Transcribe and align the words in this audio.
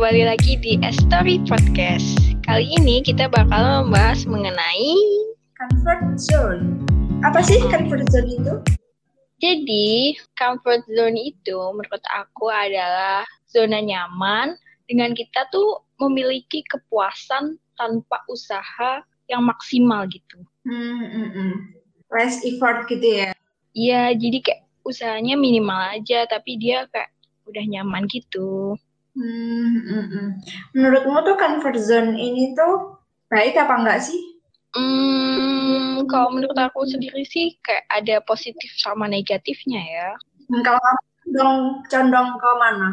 kembali 0.00 0.32
lagi 0.32 0.56
di 0.64 0.80
A 0.80 0.96
Story 0.96 1.44
Podcast. 1.44 2.16
Kali 2.48 2.72
ini 2.72 3.04
kita 3.04 3.28
bakal 3.28 3.84
membahas 3.84 4.24
mengenai 4.24 4.96
comfort 5.52 6.16
zone. 6.16 6.80
Apa 7.20 7.44
sih 7.44 7.60
comfort 7.68 8.08
zone 8.08 8.32
itu? 8.32 8.54
Jadi, 9.44 10.16
comfort 10.40 10.88
zone 10.88 11.20
itu 11.20 11.58
menurut 11.76 12.00
aku 12.16 12.48
adalah 12.48 13.28
zona 13.44 13.84
nyaman 13.84 14.56
dengan 14.88 15.12
kita 15.12 15.44
tuh 15.52 15.84
memiliki 16.00 16.64
kepuasan 16.64 17.60
tanpa 17.76 18.24
usaha 18.32 19.04
yang 19.28 19.44
maksimal 19.44 20.08
gitu. 20.08 20.40
Hmm, 20.64 21.12
hmm, 21.12 21.28
hmm. 21.28 21.54
Less 22.08 22.40
effort 22.48 22.88
gitu 22.88 23.04
ya? 23.04 23.36
Iya, 23.76 24.16
jadi 24.16 24.48
kayak 24.48 24.64
usahanya 24.80 25.36
minimal 25.36 25.92
aja, 25.92 26.24
tapi 26.24 26.56
dia 26.56 26.88
kayak 26.88 27.12
udah 27.44 27.64
nyaman 27.68 28.08
gitu. 28.08 28.80
Hmm, 29.20 29.84
hmm, 29.84 30.06
hmm. 30.08 30.28
Menurutmu 30.72 31.20
tuh 31.28 31.36
comfort 31.36 31.76
zone 31.76 32.16
ini 32.16 32.56
tuh 32.56 32.96
baik 33.28 33.52
apa 33.60 33.76
enggak 33.76 34.00
sih? 34.00 34.16
Hmm, 34.72 36.08
kalau 36.08 36.32
menurut 36.32 36.56
aku 36.56 36.88
sendiri 36.88 37.20
sih 37.28 37.60
kayak 37.60 37.84
ada 37.92 38.16
positif 38.24 38.72
sama 38.80 39.04
negatifnya 39.04 39.82
ya. 39.84 40.10
Hmm, 40.48 40.64
kalau 40.64 40.80
kamu 40.80 41.00
condong, 41.20 41.58
condong 41.92 42.28
ke 42.40 42.50
mana? 42.56 42.88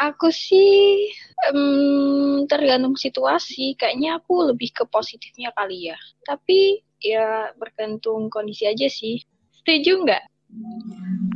Aku 0.00 0.32
sih 0.32 1.12
um, 1.52 2.48
tergantung 2.48 2.96
situasi. 2.96 3.76
Kayaknya 3.76 4.16
aku 4.16 4.48
lebih 4.48 4.72
ke 4.72 4.84
positifnya 4.88 5.52
kali 5.52 5.92
ya. 5.92 5.98
Tapi 6.24 6.80
ya 7.04 7.52
bergantung 7.60 8.32
kondisi 8.32 8.64
aja 8.64 8.88
sih. 8.88 9.20
Setuju 9.60 10.08
nggak? 10.08 10.24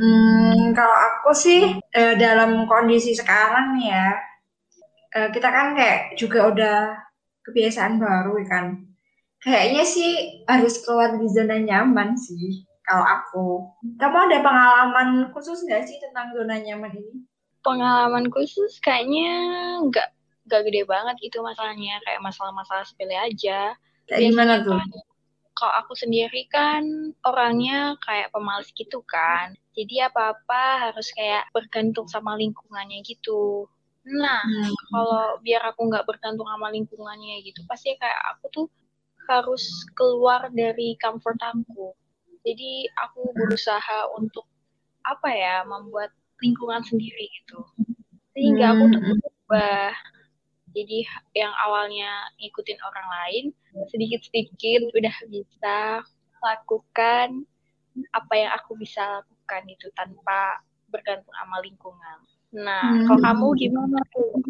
Hmm, 0.01 0.73
kalau 0.73 0.97
aku 0.97 1.31
sih 1.37 1.77
eh, 1.93 2.15
dalam 2.17 2.65
kondisi 2.65 3.13
sekarang 3.13 3.77
ya, 3.85 4.30
eh, 5.17 5.29
kita 5.35 5.49
kan 5.51 5.75
kayak 5.75 6.15
juga 6.15 6.51
udah 6.51 6.77
kebiasaan 7.47 7.99
baru 7.99 8.39
ya 8.43 8.47
kan. 8.47 8.67
Kayaknya 9.41 9.85
sih 9.89 10.11
harus 10.45 10.85
keluar 10.85 11.17
di 11.17 11.25
zona 11.33 11.57
nyaman 11.57 12.13
sih 12.15 12.69
kalau 12.85 13.05
aku. 13.09 13.47
Kamu 13.97 14.17
ada 14.29 14.39
pengalaman 14.45 15.33
khusus 15.33 15.65
nggak 15.65 15.89
sih 15.89 15.97
tentang 15.97 16.37
zona 16.37 16.61
nyaman 16.61 16.93
ini? 16.93 17.25
Pengalaman 17.65 18.29
khusus 18.29 18.81
kayaknya 18.85 19.33
nggak 19.89 20.09
nggak 20.45 20.61
gede 20.69 20.83
banget 20.85 21.17
itu 21.25 21.39
masalahnya 21.41 22.03
kayak 22.05 22.21
masalah-masalah 22.21 22.85
sepele 22.85 23.17
aja. 23.17 23.73
Kayak 24.11 24.21
gimana 24.29 24.55
tuh? 24.61 24.77
Kan, 24.77 24.91
kalau 25.57 25.75
aku 25.85 25.93
sendiri 25.97 26.49
kan 26.49 26.83
orangnya 27.25 27.97
kayak 28.05 28.33
pemalas 28.33 28.69
gitu 28.77 29.01
kan. 29.09 29.57
Jadi 29.73 30.05
apa-apa 30.05 30.91
harus 30.91 31.09
kayak 31.17 31.49
bergantung 31.53 32.09
sama 32.11 32.37
lingkungannya 32.37 33.01
gitu. 33.07 33.71
Nah, 34.09 34.41
hmm. 34.41 34.73
kalau 34.89 35.25
biar 35.45 35.61
aku 35.73 35.81
nggak 35.93 36.09
bergantung 36.09 36.49
sama 36.49 36.73
lingkungannya 36.73 37.45
gitu, 37.45 37.61
pasti 37.69 37.93
kayak 38.01 38.21
aku 38.37 38.45
tuh 38.49 38.67
harus 39.29 39.65
keluar 39.93 40.49
dari 40.51 40.97
comfort 40.97 41.37
aku. 41.41 41.93
Jadi 42.41 42.89
aku 42.97 43.37
berusaha 43.37 44.09
untuk 44.17 44.49
apa 45.05 45.29
ya, 45.29 45.57
membuat 45.69 46.11
lingkungan 46.41 46.81
sendiri 46.81 47.29
gitu. 47.41 47.61
Sehingga 48.33 48.73
aku 48.73 48.85
tuh 48.89 49.01
hmm. 49.05 49.19
berubah 49.21 49.93
jadi 50.71 51.03
yang 51.35 51.51
awalnya 51.67 52.31
ngikutin 52.39 52.79
orang 52.79 53.09
lain, 53.11 53.45
sedikit-sedikit 53.91 54.87
udah 54.95 55.17
bisa 55.27 55.79
lakukan 56.41 57.43
apa 58.15 58.35
yang 58.39 58.51
aku 58.55 58.79
bisa 58.79 59.03
lakukan 59.21 59.67
itu 59.67 59.91
tanpa 59.99 60.63
bergantung 60.87 61.35
sama 61.35 61.59
lingkungan. 61.61 62.19
Nah, 62.55 62.83
hmm. 62.91 63.07
kalau 63.07 63.21
kamu 63.23 63.47
gimana 63.59 63.99
tuh? 64.11 64.43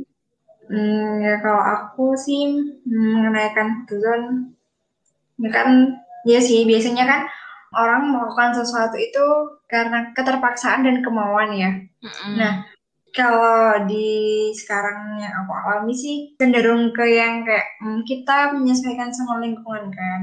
Hmm, 0.71 1.19
ya 1.21 1.43
kalau 1.43 1.61
aku 1.61 2.15
sih 2.15 2.63
mengenai 2.87 3.51
zone, 3.91 4.55
ya 5.43 5.51
kan 5.51 5.99
ya 6.23 6.39
sih 6.39 6.63
biasanya 6.63 7.05
kan 7.11 7.21
orang 7.75 8.15
melakukan 8.15 8.55
sesuatu 8.63 8.95
itu 8.99 9.27
karena 9.67 10.11
keterpaksaan 10.15 10.87
dan 10.87 11.03
kemauan 11.03 11.51
ya. 11.55 11.71
Mm-hmm. 12.03 12.35
Nah, 12.39 12.67
kalau 13.11 13.87
di 13.87 14.51
sekarang 14.55 15.19
yang 15.19 15.35
aku 15.43 15.53
alami 15.55 15.95
sih 15.95 16.35
cenderung 16.39 16.95
ke 16.95 17.03
yang 17.07 17.43
kayak 17.43 17.67
hmm, 17.83 18.07
kita 18.07 18.55
menyesuaikan 18.55 19.11
sama 19.11 19.43
lingkungan 19.43 19.91
kan. 19.91 20.21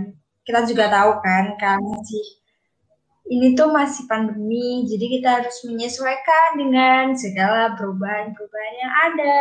Kita 0.47 0.63
juga 0.63 0.87
tahu 0.87 1.19
kan 1.19 1.59
kan 1.59 1.79
sih 2.07 2.46
ini 3.27 3.53
tuh 3.53 3.69
masih 3.71 4.07
pandemi, 4.07 4.87
jadi 4.87 5.05
kita 5.19 5.29
harus 5.41 5.57
menyesuaikan 5.67 6.49
dengan 6.55 7.11
segala 7.15 7.75
perubahan-perubahan 7.75 8.75
yang 8.79 8.93
ada. 9.11 9.39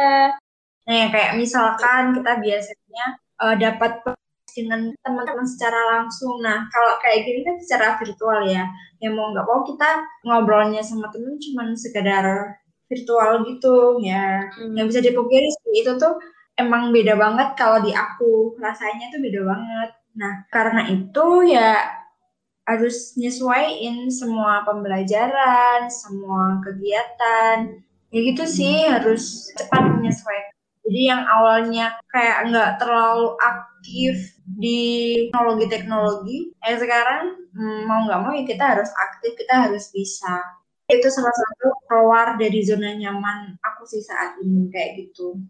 Nah, 0.87 0.95
ya 0.95 1.07
kayak 1.11 1.33
misalkan 1.39 2.15
kita 2.15 2.33
biasanya 2.39 3.07
uh, 3.43 3.55
dapat 3.59 3.93
dengan 4.55 4.91
teman-teman 5.03 5.47
secara 5.47 5.81
langsung. 5.99 6.43
Nah, 6.43 6.67
kalau 6.71 6.99
kayak 7.03 7.27
gini 7.27 7.41
kan 7.47 7.57
secara 7.63 7.87
virtual 7.99 8.47
ya. 8.47 8.67
Ya 8.99 9.09
mau 9.13 9.31
nggak 9.31 9.47
mau 9.47 9.61
kita 9.63 10.03
ngobrolnya 10.25 10.81
sama 10.81 11.13
temen 11.13 11.37
cuma 11.37 11.69
sekedar 11.77 12.57
virtual 12.87 13.43
gitu 13.47 13.99
ya 14.03 14.47
hmm. 14.47 14.75
yang 14.79 14.87
bisa 14.87 15.03
dipungkiri 15.03 15.49
sih 15.51 15.83
itu 15.83 15.93
tuh 15.99 16.19
emang 16.57 16.95
beda 16.95 17.19
banget 17.19 17.49
kalau 17.59 17.83
di 17.83 17.91
aku 17.93 18.55
rasanya 18.63 19.11
tuh 19.11 19.21
beda 19.21 19.41
banget 19.43 19.91
nah 20.17 20.35
karena 20.49 20.83
itu 20.89 21.27
ya 21.51 21.77
harus 22.66 23.15
nyesuaiin 23.15 24.10
semua 24.10 24.66
pembelajaran 24.66 25.87
semua 25.87 26.59
kegiatan 26.66 27.81
ya 28.10 28.19
gitu 28.21 28.44
sih 28.44 28.91
harus 28.91 29.54
cepat 29.54 29.87
menyesuaikan 29.87 30.56
jadi 30.87 31.00
yang 31.10 31.22
awalnya 31.26 31.99
kayak 32.15 32.47
nggak 32.47 32.78
terlalu 32.78 33.34
aktif 33.43 34.38
di 34.47 34.82
teknologi-teknologi, 35.34 36.55
eh 36.62 36.78
sekarang 36.78 37.50
hmm, 37.50 37.91
mau 37.91 38.06
nggak 38.06 38.21
mau 38.22 38.31
ya 38.31 38.47
kita 38.47 38.62
harus 38.78 38.87
aktif, 38.94 39.34
kita 39.34 39.66
harus 39.66 39.91
bisa 39.91 40.38
itu 40.87 41.10
salah 41.10 41.34
satu 41.34 41.75
keluar 41.91 42.38
dari 42.38 42.62
zona 42.62 42.94
nyaman 42.94 43.59
aku 43.59 43.82
sih 43.91 43.99
saat 43.99 44.38
ini 44.38 44.71
kayak 44.71 45.03
gitu. 45.03 45.43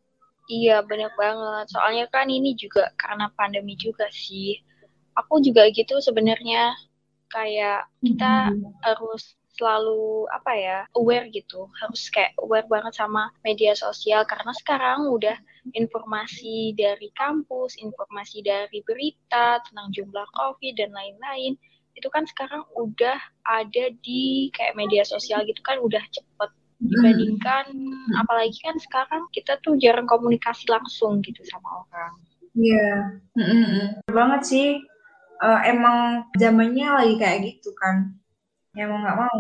Iya 0.49 0.81
banyak 0.81 1.13
banget. 1.21 1.69
Soalnya 1.69 2.09
kan 2.09 2.33
ini 2.33 2.57
juga 2.57 2.89
karena 2.97 3.29
pandemi 3.37 3.77
juga 3.77 4.09
sih. 4.09 4.57
Aku 5.13 5.45
juga 5.45 5.69
gitu 5.69 6.01
sebenarnya 6.01 6.73
kayak 7.33 7.89
kita 8.03 8.53
hmm. 8.53 8.73
harus 8.83 9.37
selalu 9.57 10.29
apa 10.29 10.53
ya 10.53 10.79
aware 10.93 11.33
gitu 11.33 11.65
harus 11.81 12.13
kayak 12.13 12.37
aware 12.45 12.69
banget 12.69 12.93
sama 12.93 13.33
media 13.41 13.73
sosial 13.73 14.29
karena 14.29 14.53
sekarang 14.53 15.09
udah 15.09 15.33
informasi 15.73 16.77
dari 16.77 17.09
kampus 17.17 17.81
informasi 17.81 18.45
dari 18.45 18.85
berita 18.85 19.59
tentang 19.65 19.89
jumlah 19.97 20.29
covid 20.37 20.77
dan 20.77 20.93
lain-lain 20.93 21.57
itu 21.97 22.09
kan 22.13 22.29
sekarang 22.29 22.63
udah 22.77 23.17
ada 23.49 23.89
di 24.05 24.53
kayak 24.53 24.77
media 24.77 25.01
sosial 25.09 25.41
gitu 25.49 25.59
kan 25.65 25.81
udah 25.81 26.05
cepet 26.13 26.51
dibandingkan 26.77 27.73
hmm. 27.73 28.21
apalagi 28.21 28.61
kan 28.61 28.77
sekarang 28.77 29.25
kita 29.33 29.57
tuh 29.65 29.81
jarang 29.81 30.05
komunikasi 30.05 30.69
langsung 30.69 31.25
gitu 31.25 31.41
sama 31.49 31.89
orang. 31.89 32.13
Iya, 32.57 33.21
yeah. 33.37 33.41
mm 33.41 33.65
-hmm. 33.65 33.87
banget 34.13 34.43
sih. 34.45 34.69
Uh, 35.43 35.61
emang 35.69 36.25
zamannya 36.41 36.89
lagi 36.89 37.15
kayak 37.21 37.39
gitu 37.45 37.71
kan. 37.77 38.17
Ya 38.73 38.89
mau 38.89 39.01
nggak 39.01 39.19
mau. 39.19 39.37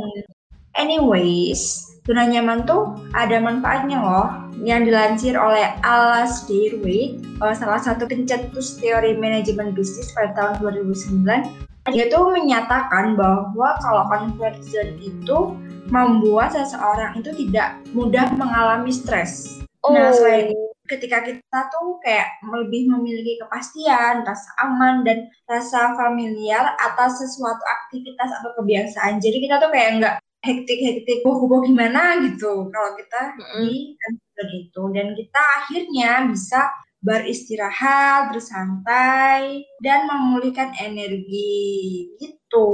Anyways, 0.76 1.88
zona 2.04 2.28
nyaman 2.28 2.68
tuh 2.68 3.00
ada 3.16 3.40
manfaatnya 3.40 3.96
loh 3.96 4.28
yang 4.60 4.84
dilansir 4.84 5.36
oleh 5.36 5.72
Alas 5.80 6.44
Dearway, 6.44 7.16
salah 7.56 7.80
satu 7.80 8.04
pencetus 8.04 8.76
teori 8.76 9.16
manajemen 9.16 9.72
bisnis 9.72 10.12
pada 10.12 10.36
tahun 10.36 10.84
2009 10.84 11.66
dia 11.94 12.10
tuh 12.10 12.34
menyatakan 12.34 13.14
bahwa 13.14 13.78
kalau 13.78 14.02
conversion 14.10 14.98
itu 14.98 15.54
membuat 15.86 16.50
seseorang 16.50 17.14
itu 17.22 17.30
tidak 17.46 17.78
mudah 17.94 18.26
mengalami 18.34 18.90
stres. 18.90 19.62
Oh. 19.86 19.94
Nah, 19.94 20.10
selain 20.10 20.50
ketika 20.86 21.22
kita 21.22 21.60
tuh 21.70 21.98
kayak 22.02 22.38
lebih 22.46 22.90
memiliki 22.90 23.38
kepastian, 23.42 24.22
rasa 24.22 24.50
aman 24.62 25.02
dan 25.02 25.26
rasa 25.46 25.94
familiar 25.98 26.74
atas 26.78 27.22
sesuatu 27.22 27.62
aktivitas 27.62 28.30
atau 28.40 28.50
kebiasaan. 28.58 29.18
Jadi 29.18 29.42
kita 29.42 29.58
tuh 29.58 29.70
kayak 29.70 29.90
nggak 30.00 30.16
hektik-hektik, 30.46 31.26
boh-boh 31.26 31.62
gimana 31.66 32.22
gitu 32.22 32.70
kalau 32.70 32.90
kita 32.94 33.20
mm 33.34 33.42
-hmm. 33.42 33.60
di 33.66 33.74
conversion 33.98 34.48
itu. 34.54 34.82
Dan 34.94 35.06
kita 35.18 35.42
akhirnya 35.62 36.10
bisa 36.30 36.60
beristirahat, 37.06 38.34
bersantai, 38.34 39.62
dan 39.82 40.10
memulihkan 40.10 40.74
energi 40.80 42.10
gitu. 42.18 42.70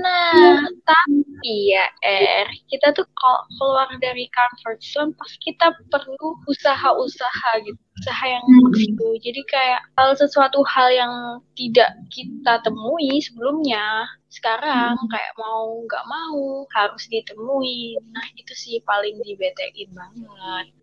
Nah, 0.00 0.64
tapi 0.86 1.21
ya 1.44 1.84
Er, 2.02 2.46
kita 2.70 2.94
tuh 2.94 3.06
kalau 3.18 3.42
keluar 3.58 3.88
dari 3.98 4.30
comfort 4.30 4.78
zone 4.80 5.12
pas 5.18 5.32
kita 5.42 5.74
perlu 5.90 6.38
usaha-usaha 6.46 7.50
gitu, 7.66 7.80
usaha 7.98 8.24
yang 8.26 8.44
maksimal. 8.62 9.12
Jadi 9.18 9.42
kayak 9.50 9.82
hal 9.98 10.14
sesuatu 10.14 10.62
hal 10.64 10.88
yang 10.94 11.12
tidak 11.58 11.90
kita 12.14 12.62
temui 12.62 13.18
sebelumnya, 13.20 14.06
sekarang 14.30 14.94
hmm. 14.96 15.10
kayak 15.10 15.32
mau 15.36 15.82
nggak 15.84 16.04
mau 16.06 16.64
harus 16.72 17.04
ditemui. 17.10 17.98
Nah 18.14 18.26
itu 18.38 18.52
sih 18.54 18.78
paling 18.86 19.18
dibetein 19.22 19.90
banget. 19.92 20.74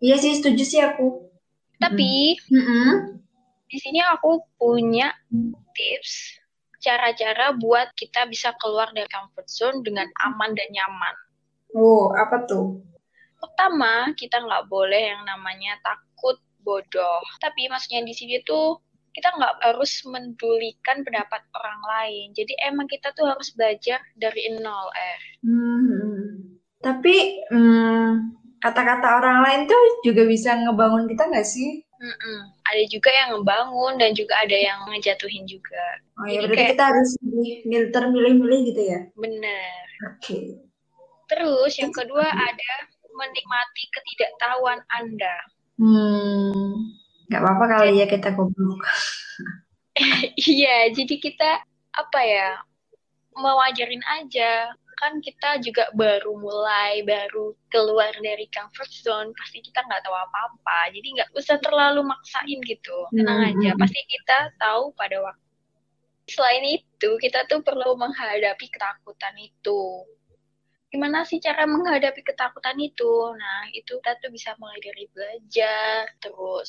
Iya 0.00 0.16
sih, 0.20 0.32
setuju 0.38 0.62
sih 0.62 0.80
aku. 0.82 1.26
Tapi 1.76 2.40
Mm 2.48 2.62
-mm. 2.62 2.90
di 3.68 3.76
sini 3.76 4.00
aku 4.00 4.40
punya 4.56 5.12
tips 5.76 6.40
cara-cara 6.86 7.50
buat 7.58 7.90
kita 7.98 8.30
bisa 8.30 8.54
keluar 8.62 8.94
dari 8.94 9.10
comfort 9.10 9.50
zone 9.50 9.82
dengan 9.82 10.06
aman 10.22 10.54
dan 10.54 10.68
nyaman. 10.70 11.14
Oh, 11.74 12.14
apa 12.14 12.46
tuh? 12.46 12.78
Pertama, 13.42 14.14
kita 14.14 14.38
nggak 14.38 14.70
boleh 14.70 15.10
yang 15.10 15.26
namanya 15.26 15.74
takut 15.82 16.38
bodoh. 16.62 17.22
Tapi 17.42 17.66
maksudnya 17.66 18.06
di 18.06 18.14
sini 18.14 18.38
tuh 18.46 18.78
kita 19.10 19.32
nggak 19.32 19.54
harus 19.64 20.04
mendulikan 20.06 21.02
pendapat 21.02 21.42
orang 21.56 21.80
lain. 21.88 22.26
Jadi 22.36 22.52
emang 22.62 22.86
kita 22.86 23.10
tuh 23.16 23.26
harus 23.26 23.50
belajar 23.56 23.98
dari 24.14 24.54
nol, 24.60 24.88
eh. 24.94 25.18
Hmm. 25.42 26.60
Tapi 26.84 27.42
hmm, 27.50 28.10
kata-kata 28.60 29.18
orang 29.18 29.38
lain 29.42 29.60
tuh 29.66 29.82
juga 30.04 30.22
bisa 30.28 30.54
ngebangun 30.54 31.08
kita 31.08 31.32
nggak 31.32 31.48
sih? 31.48 31.85
Mm-mm. 31.96 32.38
Ada 32.68 32.82
juga 32.92 33.08
yang 33.08 33.28
ngebangun 33.36 33.96
dan 33.96 34.12
juga 34.12 34.36
ada 34.44 34.52
yang 34.56 34.84
ngejatuhin 34.92 35.48
juga. 35.48 35.84
Oh 36.20 36.28
ya, 36.28 36.44
berarti 36.44 36.56
kayak- 36.56 36.70
kita 36.76 36.84
harus 36.92 37.10
filter 37.64 38.04
milih-milih 38.12 38.60
gitu 38.72 38.82
ya? 38.84 39.00
Bener. 39.16 39.84
Oke. 40.12 40.60
Terus 41.26 41.72
yang 41.80 41.90
kedua 41.90 42.22
ada 42.22 42.72
menikmati 43.10 43.82
ketidaktahuan 43.90 44.80
Anda. 44.92 45.36
Hmm, 45.76 46.92
nggak 47.28 47.40
apa-apa 47.42 47.64
kali 47.80 48.00
ya 48.00 48.06
kita 48.06 48.32
goblok. 48.32 48.80
Iya, 50.36 50.92
jadi 50.92 51.14
kita 51.16 51.64
apa 51.96 52.20
ya 52.20 52.60
mewajarin 53.32 54.04
aja. 54.20 54.76
Kan 55.00 55.12
kita 55.26 55.50
juga 55.66 55.84
baru 56.02 56.32
mulai, 56.46 57.04
baru 57.12 57.52
keluar 57.72 58.12
dari 58.28 58.46
comfort 58.56 58.90
zone, 59.04 59.30
pasti 59.38 59.58
kita 59.66 59.80
nggak 59.86 60.02
tahu 60.04 60.16
apa-apa. 60.24 60.78
Jadi 60.94 61.08
nggak 61.16 61.30
usah 61.40 61.56
terlalu 61.64 62.00
maksain 62.12 62.58
gitu. 62.72 62.98
Tenang 63.16 63.38
Hmm, 63.38 63.50
aja, 63.50 63.70
hmm. 63.72 63.80
pasti 63.80 64.00
kita 64.14 64.38
tahu 64.62 64.82
pada 65.00 65.16
waktu. 65.26 65.44
Selain 66.34 66.64
itu, 66.78 67.10
kita 67.24 67.40
tuh 67.50 67.60
perlu 67.66 67.90
menghadapi 68.02 68.66
ketakutan 68.74 69.36
itu. 69.48 69.82
Gimana 70.92 71.18
sih 71.30 71.38
cara 71.46 71.62
menghadapi 71.74 72.20
ketakutan 72.30 72.76
itu? 72.88 73.12
Nah, 73.42 73.60
itu 73.78 73.92
kita 74.00 74.12
tuh 74.22 74.30
bisa 74.36 74.50
mulai 74.60 74.78
dari 74.86 75.04
belajar, 75.14 76.02
terus 76.22 76.68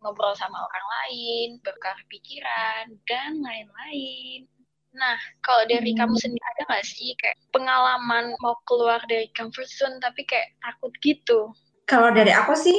ngobrol 0.00 0.34
sama 0.42 0.58
orang 0.68 0.86
lain, 0.96 1.48
berkar 1.64 1.96
pikiran, 2.12 2.84
dan 3.08 3.32
lain-lain. 3.46 4.40
Nah, 4.90 5.16
kalau 5.46 5.62
dari 5.70 5.94
Hmm. 5.94 6.02
kamu 6.02 6.14
sendiri 6.18 6.42
ada 6.42 6.62
nggak 6.66 6.86
sih 6.86 7.14
kayak 7.14 7.38
pengalaman 7.54 8.34
mau 8.42 8.58
keluar 8.66 8.98
dari 9.06 9.30
comfort 9.30 9.70
zone 9.70 10.02
tapi 10.02 10.26
kayak 10.26 10.50
takut 10.58 10.90
gitu? 10.98 11.54
Kalau 11.86 12.10
dari 12.10 12.30
aku 12.34 12.54
sih, 12.54 12.74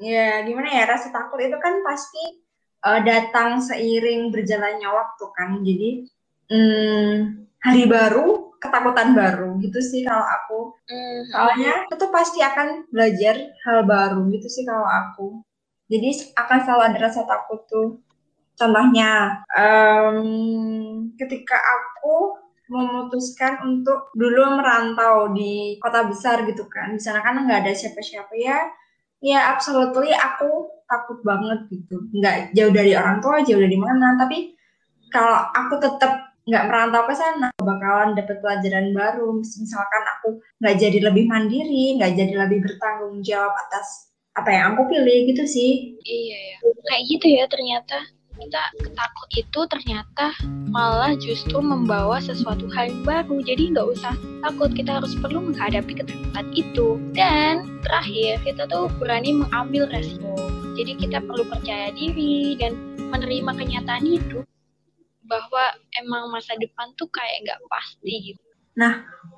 ya 0.00 0.44
gimana 0.44 0.68
ya, 0.72 0.84
rasa 0.88 1.08
takut 1.12 1.40
itu 1.40 1.56
kan 1.60 1.80
pasti 1.84 2.44
eh, 2.84 3.00
datang 3.00 3.64
seiring 3.64 4.28
berjalannya 4.28 4.88
waktu 4.92 5.24
kan. 5.32 5.50
Jadi, 5.64 5.90
hmm, 6.52 7.12
hari 7.64 7.82
baru, 7.88 8.52
ketakutan 8.60 9.16
baru 9.16 9.56
gitu 9.64 9.80
sih 9.80 10.04
kalau 10.04 10.24
aku. 10.24 10.60
Hmm, 10.84 11.18
Soalnya 11.32 11.88
itu 11.88 12.06
pasti 12.12 12.44
akan 12.44 12.88
belajar 12.92 13.36
hal 13.64 13.88
baru 13.88 14.28
gitu 14.36 14.48
sih 14.52 14.64
kalau 14.68 14.84
aku. 14.84 15.40
Jadi 15.88 16.32
akan 16.36 16.58
selalu 16.64 16.82
ada 16.92 16.98
rasa 17.08 17.24
takut 17.24 17.64
tuh. 17.68 18.00
Contohnya, 18.54 19.42
em, 19.50 20.18
ketika 21.18 21.58
aku 21.58 22.38
memutuskan 22.70 23.60
untuk 23.60 24.08
dulu 24.16 24.56
merantau 24.56 25.30
di 25.36 25.76
kota 25.82 26.06
besar 26.08 26.48
gitu 26.48 26.64
kan. 26.70 26.96
Di 26.96 27.02
sana 27.02 27.20
kan 27.20 27.44
nggak 27.44 27.66
ada 27.66 27.72
siapa-siapa 27.76 28.32
ya. 28.38 28.58
Ya 29.24 29.52
absolutely 29.52 30.12
aku 30.12 30.68
takut 30.88 31.20
banget 31.24 31.68
gitu. 31.72 32.08
Nggak 32.12 32.56
jauh 32.56 32.72
dari 32.72 32.92
orang 32.96 33.20
tua, 33.20 33.44
jauh 33.44 33.60
dari 33.60 33.76
mana. 33.76 34.16
Tapi 34.16 34.52
kalau 35.12 35.50
aku 35.52 35.74
tetap 35.80 36.34
nggak 36.44 36.64
merantau 36.68 37.08
ke 37.08 37.14
sana, 37.16 37.48
bakalan 37.56 38.16
dapet 38.16 38.40
pelajaran 38.40 38.92
baru. 38.92 39.32
Misalkan 39.40 40.04
aku 40.18 40.28
nggak 40.60 40.76
jadi 40.80 40.98
lebih 41.08 41.24
mandiri, 41.28 42.00
nggak 42.00 42.12
jadi 42.16 42.34
lebih 42.48 42.64
bertanggung 42.64 43.20
jawab 43.24 43.52
atas 43.68 44.12
apa 44.34 44.50
yang 44.50 44.74
aku 44.74 44.90
pilih 44.90 45.30
gitu 45.30 45.44
sih. 45.46 45.94
Iya 46.04 46.38
ya, 46.52 46.56
kayak 46.90 47.02
gitu 47.06 47.26
ya 47.32 47.44
ternyata 47.46 48.13
kita 48.38 48.62
ketakut 48.82 49.28
itu 49.34 49.60
ternyata 49.70 50.26
malah 50.70 51.14
justru 51.18 51.58
membawa 51.62 52.18
sesuatu 52.18 52.66
hal 52.74 52.90
yang 52.90 53.02
baru. 53.06 53.36
Jadi 53.42 53.74
nggak 53.74 53.88
usah 53.94 54.14
takut, 54.42 54.70
kita 54.74 55.00
harus 55.00 55.14
perlu 55.18 55.50
menghadapi 55.50 55.92
ketakutan 55.94 56.46
itu. 56.54 56.98
Dan 57.14 57.80
terakhir, 57.86 58.42
kita 58.42 58.66
tuh 58.66 58.90
berani 58.98 59.42
mengambil 59.42 59.86
resiko. 59.90 60.34
Jadi 60.74 60.98
kita 60.98 61.22
perlu 61.22 61.46
percaya 61.46 61.94
diri 61.94 62.58
dan 62.58 62.74
menerima 63.14 63.54
kenyataan 63.54 64.04
hidup 64.04 64.42
bahwa 65.24 65.64
emang 66.02 66.28
masa 66.34 66.52
depan 66.58 66.92
tuh 66.98 67.08
kayak 67.08 67.46
nggak 67.46 67.60
pasti 67.70 68.34
gitu. 68.34 68.42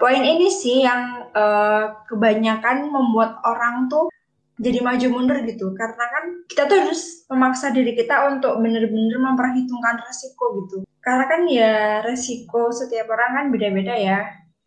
Poin 0.01 0.25
ini 0.25 0.49
sih 0.49 0.81
yang 0.81 1.29
eh, 1.37 1.85
kebanyakan 2.09 2.89
membuat 2.89 3.37
orang 3.45 3.85
tuh 3.93 4.09
jadi 4.57 4.79
maju 4.81 5.07
mundur 5.13 5.39
gitu. 5.45 5.73
Karena 5.77 6.05
kan 6.09 6.25
kita 6.49 6.69
tuh 6.69 6.77
harus 6.85 7.29
memaksa 7.29 7.73
diri 7.73 7.93
kita 7.93 8.33
untuk 8.33 8.57
bener-bener 8.61 9.19
memperhitungkan 9.21 10.01
resiko 10.05 10.65
gitu. 10.65 10.79
Karena 11.05 11.25
kan 11.31 11.41
ya 11.47 11.75
resiko 12.03 12.73
setiap 12.73 13.13
orang 13.13 13.31
kan 13.37 13.47
beda-beda 13.53 13.95
ya. 13.95 14.21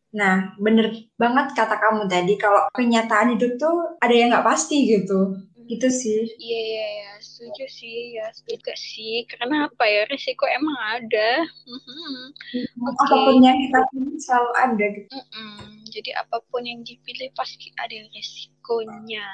Nah, 0.10 0.58
bener 0.58 1.06
banget 1.22 1.54
kata 1.54 1.78
kamu 1.78 2.10
tadi 2.10 2.34
kalau 2.42 2.66
kenyataan 2.74 3.38
hidup 3.38 3.62
tuh 3.62 4.00
ada 4.02 4.14
yang 4.14 4.34
nggak 4.34 4.48
pasti 4.48 4.90
gitu. 4.90 5.38
Gitu 5.70 5.86
sih. 5.86 6.26
Iya 6.42 6.60
iya 6.66 6.88
ya, 6.90 7.12
setuju 7.22 7.66
sih 7.70 8.18
ya, 8.18 8.26
setuju 8.34 8.74
sih. 8.74 9.22
Karena 9.30 9.70
apa 9.70 9.86
ya 9.86 10.10
resiko 10.10 10.50
emang 10.50 10.74
ada. 10.98 11.46
Mhm. 11.46 12.34
Oke. 12.90 13.06
Apa 13.06 13.16
pun 13.30 13.38
yang 13.46 13.58
kita 13.70 13.80
pilih 13.94 14.18
selalu 14.18 14.52
ada 14.58 14.86
gitu. 14.98 15.10
Mm-mm. 15.14 15.62
Jadi 15.94 16.12
apa 16.18 16.42
pun 16.50 16.66
yang 16.66 16.82
dipilih 16.82 17.30
pasti 17.38 17.70
ada 17.78 17.94
resikonya. 18.10 19.30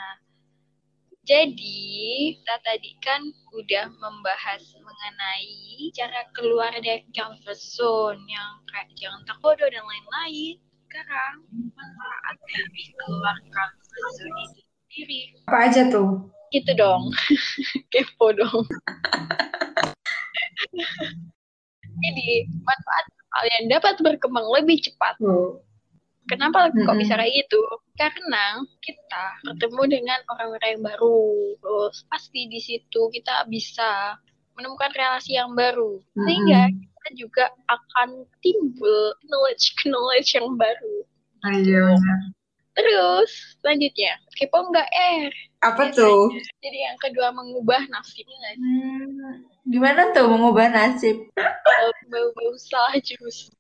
Jadi 1.26 2.38
kita 2.38 2.56
tadi 2.62 2.94
kan 3.02 3.18
udah 3.50 3.90
membahas 3.98 4.62
mengenai 4.78 5.90
cara 5.98 6.22
keluar 6.38 6.70
dari 6.78 7.02
comfort 7.18 7.58
zone 7.58 8.22
yang 8.30 8.62
kayak 8.70 8.94
jangan 8.94 9.26
takut 9.26 9.58
dan 9.58 9.82
lain-lain. 9.82 10.62
Sekarang 10.86 11.42
manfaat 11.50 12.38
dari 12.46 12.84
keluar 12.94 13.42
comfort 13.42 14.06
zone 14.22 14.38
itu 14.38 14.62
sendiri. 14.70 15.22
Apa 15.50 15.58
aja 15.66 15.82
tuh? 15.90 16.30
Gitu 16.54 16.72
dong. 16.78 17.10
Kepo 17.92 18.30
dong. 18.30 18.62
Jadi 22.06 22.30
manfaat 22.62 23.06
kalian 23.34 23.66
dapat 23.74 23.98
berkembang 23.98 24.46
lebih 24.62 24.78
cepat. 24.78 25.18
Tuh. 25.18 25.58
Kenapa 26.26 26.74
kok 26.74 26.74
Mm-mm. 26.74 26.98
bisa 26.98 27.14
kayak 27.22 27.34
gitu? 27.38 27.62
Karena 27.96 28.66
kita 28.82 29.26
bertemu 29.46 29.82
dengan 29.88 30.20
orang-orang 30.34 30.70
yang 30.78 30.84
baru. 30.84 31.22
Terus 31.62 31.96
pasti 32.10 32.50
di 32.50 32.58
situ 32.58 33.02
kita 33.14 33.46
bisa 33.46 34.18
menemukan 34.58 34.90
relasi 34.98 35.38
yang 35.38 35.54
baru. 35.54 36.02
Sehingga 36.18 36.74
kita 36.74 37.10
juga 37.14 37.46
akan 37.70 38.26
timbul 38.42 39.14
knowledge-knowledge 39.30 40.30
yang 40.34 40.50
baru. 40.58 40.96
Ayo. 41.46 41.94
Terus 42.76 43.32
selanjutnya, 43.62 44.20
kepo 44.36 44.68
nggak 44.68 44.90
eh? 44.92 45.32
Apa 45.64 45.94
tuh? 45.96 46.34
Jadi 46.60 46.80
yang 46.84 46.98
kedua 47.00 47.32
mengubah 47.32 47.88
nasibnya? 47.88 48.52
Hmm, 48.60 49.48
gimana 49.66 50.14
tuh 50.14 50.30
mengubah 50.30 50.70
nasib? 50.70 51.30
Bau-bau 52.10 52.54
salah 52.62 52.96
jurusan. 53.02 53.54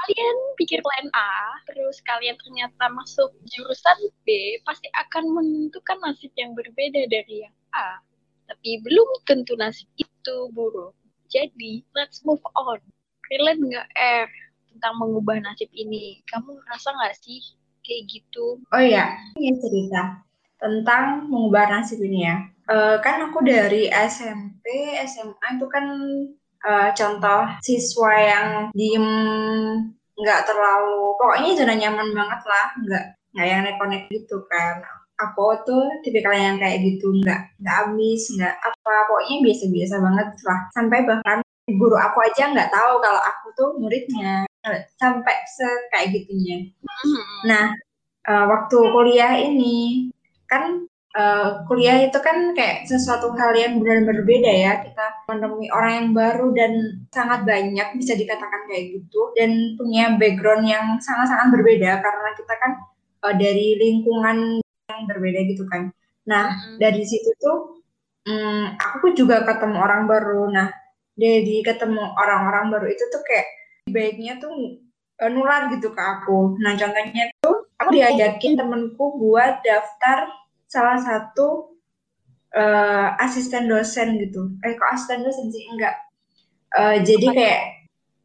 kalian 0.00 0.36
pikir 0.56 0.80
plan 0.80 1.06
A, 1.12 1.60
terus 1.68 2.00
kalian 2.02 2.34
ternyata 2.40 2.88
masuk 2.90 3.30
jurusan 3.46 3.98
B, 4.24 4.58
pasti 4.64 4.88
akan 4.96 5.36
menentukan 5.36 6.00
nasib 6.00 6.32
yang 6.34 6.56
berbeda 6.56 7.04
dari 7.12 7.44
yang 7.44 7.56
A. 7.76 8.00
Tapi 8.48 8.80
belum 8.82 9.08
tentu 9.28 9.54
nasib 9.54 9.86
itu 10.00 10.36
buruk. 10.56 10.96
Jadi, 11.30 11.86
let's 11.94 12.24
move 12.26 12.42
on. 12.58 12.80
Relate 13.30 13.62
nggak 13.62 13.88
R 13.94 14.26
tentang 14.74 14.98
mengubah 14.98 15.38
nasib 15.38 15.70
ini? 15.70 16.18
Kamu 16.26 16.58
ngerasa 16.58 16.90
nggak 16.90 17.14
sih 17.22 17.38
kayak 17.86 18.02
gitu? 18.10 18.58
Oh 18.74 18.82
iya, 18.82 19.14
ini 19.38 19.54
cerita 19.62 20.26
tentang 20.60 21.26
mengubah 21.26 21.72
nasib 21.72 21.98
ini 22.04 22.28
ya. 22.28 22.36
Eh, 22.70 22.96
kan 23.02 23.18
aku 23.26 23.42
dari 23.42 23.90
SMP, 23.90 24.94
SMA 25.02 25.58
itu 25.58 25.66
kan 25.66 25.84
eh, 26.62 26.88
contoh 26.94 27.42
siswa 27.64 28.12
yang 28.14 28.48
diem 28.76 29.08
nggak 30.20 30.44
terlalu, 30.46 31.16
pokoknya 31.18 31.50
zona 31.56 31.74
nyaman 31.74 32.08
banget 32.12 32.40
lah, 32.46 32.66
nggak 32.78 33.04
nggak 33.34 33.46
yang 33.48 33.60
nek-nek 33.66 34.02
gitu 34.12 34.38
kan. 34.46 34.84
Aku 35.20 35.52
tuh 35.66 35.84
tipikal 36.04 36.32
yang 36.32 36.56
kayak 36.62 36.80
gitu, 36.84 37.10
nggak 37.10 37.40
nggak 37.58 37.76
ambis, 37.88 38.22
nggak 38.36 38.54
apa, 38.60 38.94
pokoknya 39.10 39.36
biasa-biasa 39.50 39.94
banget 39.98 40.28
lah. 40.46 40.60
Sampai 40.76 40.98
bahkan 41.08 41.38
guru 41.66 41.96
aku 41.98 42.18
aja 42.22 42.54
nggak 42.54 42.70
tahu 42.70 42.92
kalau 43.02 43.20
aku 43.20 43.46
tuh 43.58 43.68
muridnya, 43.82 44.46
sampai 45.00 45.36
se 45.48 45.66
kayak 45.90 46.14
gitunya. 46.14 46.70
Hmm. 46.86 47.24
Nah, 47.50 47.66
eh, 48.30 48.44
waktu 48.46 48.78
kuliah 48.94 49.34
ini 49.42 50.08
kan 50.50 50.90
uh, 51.14 51.62
kuliah 51.66 52.06
itu 52.06 52.18
kan 52.18 52.54
kayak 52.54 52.86
sesuatu 52.86 53.34
hal 53.34 53.54
yang 53.56 53.78
benar-benar 53.78 54.22
berbeda 54.22 54.50
ya. 54.50 54.72
Kita 54.82 55.06
menemui 55.30 55.70
orang 55.70 55.92
yang 55.94 56.08
baru 56.14 56.46
dan 56.54 56.72
sangat 57.14 57.46
banyak 57.46 57.88
bisa 57.98 58.14
dikatakan 58.14 58.66
kayak 58.70 58.98
gitu 58.98 59.20
dan 59.38 59.74
punya 59.78 60.14
background 60.18 60.66
yang 60.66 60.98
sangat-sangat 60.98 61.48
berbeda 61.54 62.02
karena 62.02 62.30
kita 62.36 62.54
kan 62.58 62.72
uh, 63.26 63.34
dari 63.34 63.78
lingkungan 63.78 64.60
yang 64.90 65.00
berbeda 65.06 65.40
gitu 65.50 65.64
kan. 65.70 65.90
Nah, 66.28 66.54
mm-hmm. 66.54 66.76
dari 66.78 67.02
situ 67.06 67.30
tuh 67.40 67.82
um, 68.28 68.76
aku 68.78 69.14
juga 69.16 69.42
ketemu 69.46 69.76
orang 69.78 70.02
baru. 70.06 70.50
Nah, 70.50 70.68
dari 71.14 71.62
ketemu 71.64 72.02
orang-orang 72.16 72.70
baru 72.72 72.86
itu 72.90 73.04
tuh 73.10 73.22
kayak 73.26 73.48
baiknya 73.90 74.38
tuh 74.38 74.52
uh, 75.22 75.30
nular 75.30 75.70
gitu 75.74 75.90
ke 75.90 76.02
aku. 76.02 76.58
Nah, 76.62 76.76
contohnya 76.78 77.30
tuh 77.42 77.70
aku 77.80 77.90
diajakin 77.96 78.54
temenku 78.54 79.18
buat 79.18 79.64
daftar 79.64 80.39
salah 80.70 80.96
satu 81.02 81.74
uh, 82.54 83.18
asisten 83.18 83.66
dosen 83.66 84.14
gitu. 84.22 84.54
Eh 84.62 84.78
kok 84.78 84.90
asisten 84.94 85.26
dosen 85.26 85.50
sih 85.50 85.66
enggak. 85.66 85.98
Uh, 86.70 87.02
jadi 87.02 87.26
kayak 87.34 87.62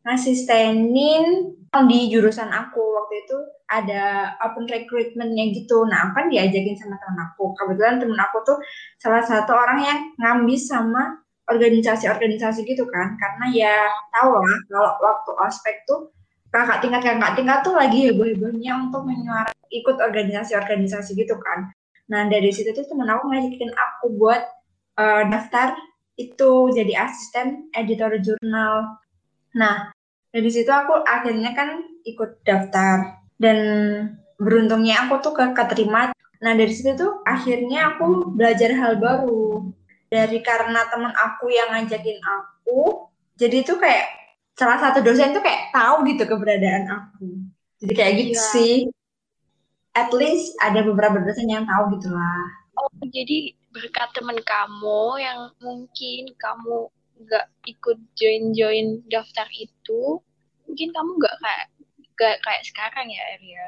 asistenin 0.05 1.57
di 1.89 1.99
jurusan 2.07 2.47
aku 2.53 2.79
waktu 2.79 3.25
itu 3.25 3.37
ada 3.67 4.37
open 4.45 4.69
recruitmentnya 4.69 5.51
gitu. 5.51 5.83
Nah, 5.89 6.07
aku 6.07 6.21
kan 6.21 6.27
diajakin 6.29 6.77
sama 6.77 6.95
temen 7.01 7.19
aku. 7.25 7.51
Kebetulan 7.57 7.97
temen 7.97 8.19
aku 8.21 8.37
tuh 8.45 8.57
salah 9.01 9.25
satu 9.25 9.51
orang 9.51 9.79
yang 9.81 9.99
ngambil 10.21 10.55
sama 10.61 11.03
organisasi-organisasi 11.49 12.63
gitu 12.63 12.85
kan. 12.87 13.17
Karena 13.17 13.45
ya 13.51 13.75
tau 14.13 14.37
lah 14.39 14.57
kalau 14.69 14.91
waktu 15.01 15.31
ospek 15.49 15.75
tuh 15.89 16.13
kakak 16.53 16.79
tingkat 16.79 17.01
kakak 17.03 17.35
tingkat 17.35 17.59
tuh 17.65 17.75
lagi 17.75 18.07
heboh-hebohnya 18.07 18.71
untuk 18.87 19.03
menyuarakan 19.03 19.67
ikut 19.73 19.97
organisasi-organisasi 19.99 21.11
gitu 21.17 21.35
kan. 21.41 21.73
Nah 22.11 22.29
dari 22.29 22.53
situ 22.53 22.69
tuh 22.71 22.85
temen 22.85 23.09
aku 23.09 23.29
ngajakin 23.29 23.71
aku 23.73 24.05
buat 24.17 24.41
uh, 24.99 25.23
daftar 25.29 25.73
itu 26.15 26.71
jadi 26.71 26.93
asisten 27.07 27.69
editor 27.73 28.15
jurnal. 28.21 28.99
Nah 29.57 29.89
dari 30.29 30.49
situ 30.51 30.69
aku 30.69 31.01
akhirnya 31.03 31.55
kan 31.57 31.81
ikut 32.05 32.43
daftar 32.45 33.23
dan 33.41 33.57
beruntungnya 34.37 35.07
aku 35.07 35.23
tuh 35.23 35.33
ke 35.33 35.43
keterima. 35.55 36.13
Nah 36.43 36.53
dari 36.53 36.71
situ 36.71 36.93
tuh 36.93 37.23
akhirnya 37.25 37.95
aku 37.95 38.35
belajar 38.35 38.75
hal 38.75 39.01
baru 39.01 39.71
dari 40.11 40.39
karena 40.45 40.85
temen 40.87 41.11
aku 41.11 41.49
yang 41.49 41.73
ngajakin 41.73 42.19
aku. 42.21 43.09
Jadi 43.35 43.67
tuh 43.67 43.81
kayak 43.81 44.07
salah 44.55 44.79
satu 44.79 45.03
dosen 45.03 45.35
tuh 45.35 45.43
kayak 45.43 45.75
tahu 45.75 46.07
gitu 46.07 46.23
keberadaan 46.23 46.87
aku. 46.87 47.27
Jadi 47.83 47.93
kayak 47.93 48.13
gitu 48.23 48.39
iya. 48.39 48.51
sih 48.55 48.75
at 49.95 50.11
least 50.11 50.53
ada 50.59 50.83
beberapa 50.83 51.23
dosen 51.23 51.47
yang 51.47 51.63
tahu 51.63 51.95
gitulah. 51.97 52.43
Oh, 52.75 52.91
jadi 53.07 53.55
berkat 53.71 54.11
teman 54.11 54.35
kamu 54.43 55.01
yang 55.23 55.39
mungkin 55.63 56.35
kamu 56.35 56.91
nggak 57.15 57.47
ikut 57.63 57.97
join-join 58.19 58.99
daftar 59.07 59.47
itu, 59.55 60.19
mungkin 60.67 60.91
kamu 60.91 61.09
nggak 61.15 61.35
kayak 61.39 61.65
nggak 62.15 62.35
kayak 62.43 62.63
sekarang 62.67 63.07
ya, 63.07 63.23
Arya. 63.39 63.65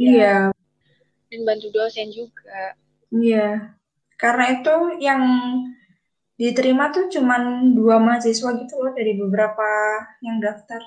Iya. 0.00 0.36
Dan 1.28 1.40
bantu 1.44 1.68
dosen 1.68 2.08
juga. 2.08 2.76
Iya. 3.12 3.76
Karena 4.16 4.44
itu 4.56 4.74
yang 5.04 5.22
diterima 6.40 6.88
tuh 6.88 7.12
cuman 7.12 7.76
dua 7.76 8.00
mahasiswa 8.00 8.56
gitu 8.56 8.74
loh 8.80 8.92
dari 8.96 9.20
beberapa 9.20 9.68
yang 10.24 10.40
daftar. 10.40 10.80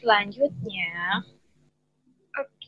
Selanjutnya, 0.00 1.22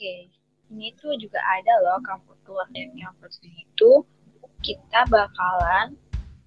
Oke, 0.05 0.29
ini 0.69 0.93
tuh 1.01 1.17
juga 1.17 1.41
ada 1.41 1.81
loh 1.81 1.97
keluar 2.45 2.69
dari 2.77 2.93
comfort 3.01 3.41
zone 3.41 3.57
itu 3.57 4.05
kita 4.61 5.01
bakalan 5.09 5.97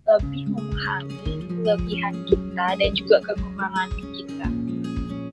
lebih 0.05 0.45
memahami 0.53 1.41
kelebihan 1.49 2.13
kita 2.29 2.77
dan 2.77 2.89
juga 2.93 3.17
kekurangan 3.25 3.89
kita. 4.13 4.45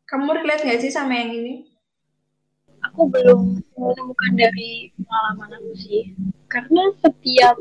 Kamu 0.08 0.40
relate 0.40 0.64
gak 0.64 0.80
sih 0.80 0.88
sama 0.88 1.12
yang 1.20 1.36
ini? 1.36 1.68
Aku 2.88 3.12
belum 3.12 3.60
menemukan 3.76 4.32
dari 4.40 4.88
pengalaman 4.96 5.60
aku 5.60 5.72
sih, 5.84 6.16
karena 6.48 6.96
setiap 7.04 7.60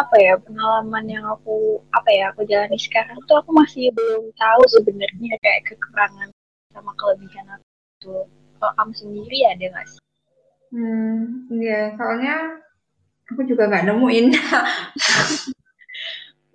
apa 0.00 0.16
ya 0.16 0.40
pengalaman 0.40 1.12
yang 1.12 1.28
aku 1.28 1.84
apa 1.92 2.08
ya 2.08 2.32
aku 2.32 2.48
jalani 2.48 2.80
sekarang 2.80 3.20
tuh 3.28 3.36
aku 3.36 3.52
masih 3.52 3.92
belum 3.92 4.32
tahu 4.32 4.62
sebenarnya 4.64 5.36
kayak 5.44 5.68
kekurangan 5.68 6.32
sama 6.72 6.96
kelebihan 6.96 7.44
aku 7.52 7.68
tuh 8.00 8.39
kalau 8.60 8.76
kamu 8.76 8.92
sendiri 8.92 9.38
ada 9.48 9.64
nggak 9.72 9.86
sih? 9.88 10.00
Hmm, 10.70 11.50
iya, 11.50 11.98
soalnya 11.98 12.62
aku 13.32 13.42
juga 13.48 13.66
nggak 13.66 13.90
nemuin. 13.90 14.26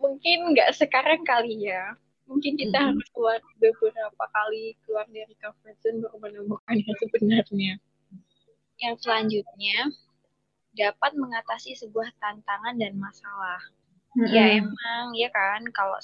Mungkin 0.02 0.38
nggak 0.56 0.72
sekarang 0.78 1.26
kali 1.26 1.68
ya. 1.68 1.98
Mungkin 2.30 2.58
kita 2.58 2.78
mm 2.78 2.82
-hmm. 2.82 2.90
harus 2.96 3.08
keluar 3.12 3.40
beberapa 3.58 4.26
kali 4.34 4.78
keluar 4.86 5.06
dari 5.10 5.34
comfort 5.42 5.78
zone 5.82 6.06
baru 6.06 6.18
menemukan 6.22 6.76
yang 6.78 6.98
sebenarnya. 7.02 7.74
Yang 8.82 8.96
selanjutnya, 9.04 9.78
dapat 10.78 11.12
mengatasi 11.18 11.78
sebuah 11.78 12.14
tantangan 12.22 12.78
dan 12.78 12.94
masalah. 12.98 13.62
Mm 14.16 14.26
-hmm. 14.26 14.32
Ya 14.32 14.44
emang, 14.62 15.04
ya 15.18 15.30
kan, 15.34 15.66
kalau 15.74 15.98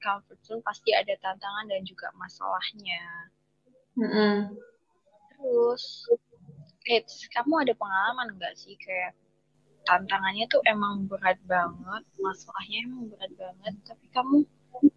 comfort 0.00 0.40
zone 0.42 0.62
pasti 0.64 0.94
ada 0.94 1.12
tantangan 1.20 1.70
dan 1.70 1.82
juga 1.84 2.08
masalahnya. 2.16 3.04
Mm 3.98 4.08
-hmm 4.08 4.36
terus 5.42 6.06
Eits, 6.86 7.26
kamu 7.30 7.62
ada 7.66 7.74
pengalaman 7.78 8.34
nggak 8.38 8.54
sih 8.58 8.74
kayak 8.78 9.14
tantangannya 9.86 10.46
tuh 10.50 10.62
emang 10.66 11.06
berat 11.06 11.38
banget, 11.46 12.02
masalahnya 12.18 12.78
emang 12.86 13.02
berat 13.10 13.32
banget, 13.38 13.74
tapi 13.86 14.06
kamu 14.10 14.36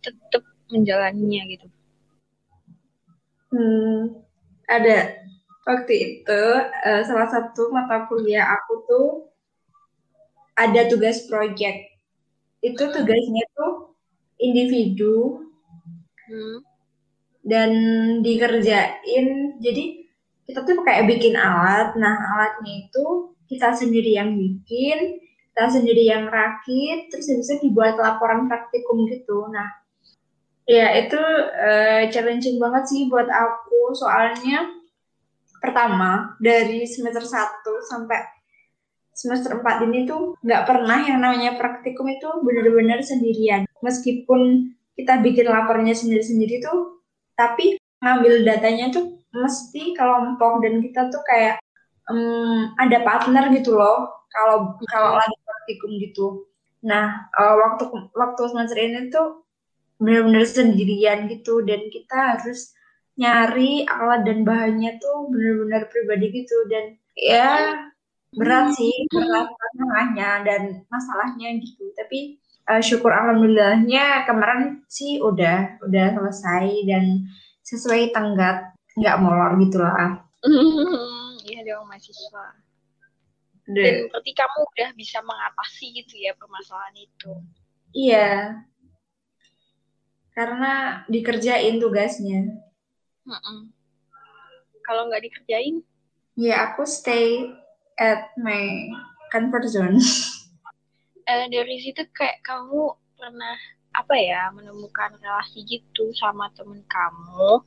tetap 0.01 0.43
menjalaninya 0.69 1.41
gitu? 1.49 1.67
Hmm, 3.53 4.17
ada 4.65 5.13
waktu 5.65 5.93
itu 5.93 6.41
uh, 6.61 7.01
salah 7.05 7.29
satu 7.29 7.69
mata 7.69 8.09
kuliah 8.09 8.45
aku 8.49 8.73
tuh 8.89 9.09
ada 10.57 10.89
tugas 10.89 11.25
project. 11.29 11.93
Itu 12.65 12.89
tugasnya 12.89 13.45
tuh 13.53 13.93
individu 14.41 15.45
hmm. 16.29 16.57
dan 17.45 17.71
dikerjain. 18.25 19.57
Jadi 19.61 20.04
kita 20.45 20.61
tuh 20.61 20.85
kayak 20.85 21.09
bikin 21.09 21.33
alat. 21.35 21.97
Nah, 21.97 22.13
alatnya 22.37 22.87
itu 22.87 23.35
kita 23.49 23.73
sendiri 23.73 24.17
yang 24.17 24.33
bikin, 24.37 25.21
kita 25.53 25.65
sendiri 25.69 26.05
yang 26.05 26.29
rakit, 26.29 27.09
terus 27.09 27.29
bisa 27.29 27.57
dibuat 27.61 27.97
laporan 27.97 28.45
praktikum 28.49 29.05
gitu. 29.09 29.49
Nah, 29.49 29.69
ya 30.65 30.97
itu 30.97 31.17
uh, 31.53 32.09
challenging 32.09 32.57
banget 32.57 32.83
sih 32.89 33.05
buat 33.05 33.29
aku 33.29 33.93
soalnya 33.93 34.65
pertama 35.61 36.37
dari 36.41 36.85
semester 36.89 37.21
1 37.21 37.61
sampai 37.89 38.19
semester 39.15 39.57
4 39.61 39.85
ini 39.87 40.03
tuh 40.05 40.35
nggak 40.43 40.65
pernah 40.67 40.99
yang 41.01 41.23
namanya 41.23 41.55
praktikum 41.55 42.05
itu 42.11 42.29
benar-benar 42.43 43.01
sendirian. 43.01 43.63
Meskipun 43.79 44.73
kita 44.93 45.23
bikin 45.23 45.47
laporannya 45.47 45.95
sendiri-sendiri 45.95 46.61
tuh, 46.61 47.01
tapi 47.33 47.79
ngambil 48.03 48.43
datanya 48.43 48.91
tuh 48.91 49.15
mesti 49.35 49.91
kelompok 49.91 50.63
dan 50.63 50.79
kita 50.79 51.11
tuh 51.11 51.23
kayak 51.27 51.59
um, 52.07 52.71
ada 52.79 53.03
partner 53.03 53.51
gitu 53.51 53.75
loh. 53.75 54.25
Kalau 54.31 54.79
kalau 54.87 55.19
lagi 55.19 55.37
praktikum 55.43 55.91
gitu. 55.99 56.27
Nah 56.83 57.27
uh, 57.35 57.55
waktu 57.59 57.87
waktu 58.15 58.41
semester 58.51 58.77
ini 58.79 59.11
tuh 59.11 59.43
benar-benar 59.99 60.45
sendirian 60.47 61.27
gitu. 61.31 61.63
Dan 61.63 61.91
kita 61.91 62.39
harus 62.39 62.75
nyari 63.15 63.87
alat 63.87 64.27
dan 64.27 64.43
bahannya 64.43 64.99
tuh 64.99 65.31
benar-benar 65.31 65.87
pribadi 65.91 66.43
gitu. 66.43 66.57
Dan 66.67 66.99
ya 67.15 67.79
berat 68.35 68.75
sih 68.75 68.91
berat 69.07 69.47
tantangannya 69.51 70.31
dan 70.43 70.61
masalahnya 70.91 71.59
gitu. 71.63 71.91
Tapi 71.95 72.43
uh, 72.67 72.81
syukur 72.83 73.15
alhamdulillahnya 73.15 74.27
kemarin 74.27 74.83
sih 74.91 75.23
udah 75.23 75.79
udah 75.85 76.05
selesai 76.11 76.65
dan 76.89 77.25
sesuai 77.65 78.13
tenggat 78.13 78.74
nggak 78.95 79.19
molor 79.19 79.51
gitu 79.59 79.77
lah. 79.79 80.23
Iya 81.45 81.59
dong 81.67 81.85
mahasiswa. 81.87 82.45
Dan 83.65 84.09
berarti 84.13 84.31
kamu 84.37 84.59
udah 84.61 84.89
bisa 84.93 85.17
mengatasi 85.25 85.85
gitu 86.01 86.21
ya 86.21 86.37
permasalahan 86.37 86.95
itu. 87.01 87.31
Iya. 87.95 88.61
Karena 90.35 91.01
dikerjain 91.09 91.81
tugasnya. 91.81 92.61
Mm 93.25 93.39
-mm. 93.39 93.59
Kalau 94.85 95.09
nggak 95.09 95.25
dikerjain? 95.25 95.81
Ya 96.37 96.69
aku 96.69 96.85
stay 96.85 97.49
at 97.97 98.29
my 98.37 98.91
comfort 99.33 99.65
zone. 99.67 99.99
Eh, 101.25 101.49
dari 101.49 101.81
situ 101.81 102.05
kayak 102.13 102.37
kamu 102.45 102.93
pernah 103.17 103.57
apa 103.97 104.13
ya 104.13 104.53
menemukan 104.53 105.09
relasi 105.17 105.65
gitu 105.65 106.13
sama 106.13 106.53
temen 106.53 106.85
kamu 106.85 107.65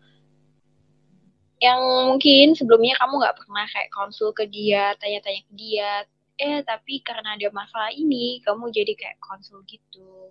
yang 1.58 1.80
mungkin 2.14 2.54
sebelumnya 2.54 2.94
kamu 3.02 3.18
nggak 3.18 3.36
pernah 3.38 3.66
kayak 3.66 3.90
konsul 3.90 4.30
ke 4.30 4.46
dia, 4.46 4.94
tanya-tanya 5.02 5.42
ke 5.42 5.52
dia, 5.58 5.92
eh 6.38 6.62
tapi 6.62 7.02
karena 7.02 7.34
ada 7.34 7.50
masalah 7.50 7.90
ini 7.90 8.38
kamu 8.46 8.70
jadi 8.70 8.94
kayak 8.94 9.18
konsul 9.18 9.66
gitu. 9.66 10.30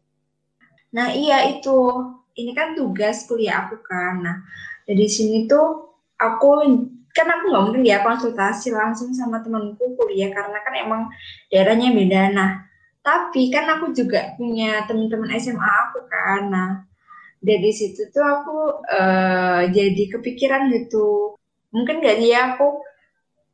Nah 0.96 1.12
iya 1.12 1.52
itu. 1.52 1.78
Ini 2.38 2.54
kan 2.54 2.78
tugas 2.78 3.28
kuliah 3.28 3.68
aku 3.68 3.82
kan. 3.84 4.24
Nah 4.24 4.38
dari 4.88 5.10
sini 5.10 5.50
tuh 5.50 6.00
aku 6.16 6.64
kan 7.12 7.28
aku 7.28 7.44
nggak 7.50 7.64
mungkin 7.66 7.84
ya 7.84 8.06
konsultasi 8.06 8.72
langsung 8.72 9.12
sama 9.12 9.42
temanku 9.42 9.98
kuliah 9.98 10.32
karena 10.32 10.60
kan 10.64 10.74
emang 10.80 11.02
daerahnya 11.52 11.92
beda. 11.92 12.24
Nah 12.32 12.52
tapi 13.04 13.52
kan 13.52 13.68
aku 13.68 13.92
juga 13.92 14.32
punya 14.40 14.88
teman-teman 14.88 15.36
SMA 15.36 15.72
aku 15.92 16.08
kan. 16.08 16.42
Nah 16.48 16.87
dari 17.48 17.72
situ 17.72 18.12
tuh 18.12 18.26
aku 18.28 18.84
uh, 18.84 19.64
jadi 19.72 20.04
kepikiran 20.12 20.68
gitu. 20.76 21.40
Mungkin 21.72 22.04
gak 22.04 22.20
dia 22.20 22.54
aku 22.54 22.84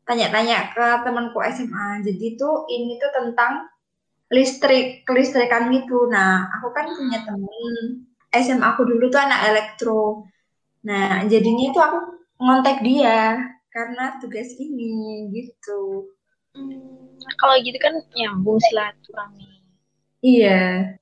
tanya-tanya 0.03 0.73
ke 0.73 0.85
temanku 1.05 1.39
SMA 1.53 2.03
jadi 2.03 2.35
tuh 2.35 2.67
ini 2.67 2.99
tuh 2.99 3.11
tentang 3.13 3.69
listrik 4.33 5.05
kelistrikan 5.05 5.69
gitu. 5.69 6.09
Nah 6.09 6.49
aku 6.57 6.73
kan 6.73 6.89
punya 6.89 7.21
temen 7.21 8.09
SMA 8.33 8.65
aku 8.65 8.81
dulu 8.89 9.13
tuh 9.13 9.21
anak 9.21 9.53
elektro. 9.53 10.25
Nah 10.89 11.21
jadinya 11.29 11.69
itu 11.69 11.79
aku 11.79 11.97
ngontek 12.41 12.81
dia 12.81 13.53
karena 13.69 14.17
tugas 14.17 14.49
ini 14.57 15.29
gitu. 15.29 16.09
Hmm, 16.53 17.17
kalau 17.37 17.57
gitu 17.61 17.77
kan 17.77 17.93
nyambung 18.17 18.57
silaturahmi. 18.57 19.49
Iya. 20.21 20.97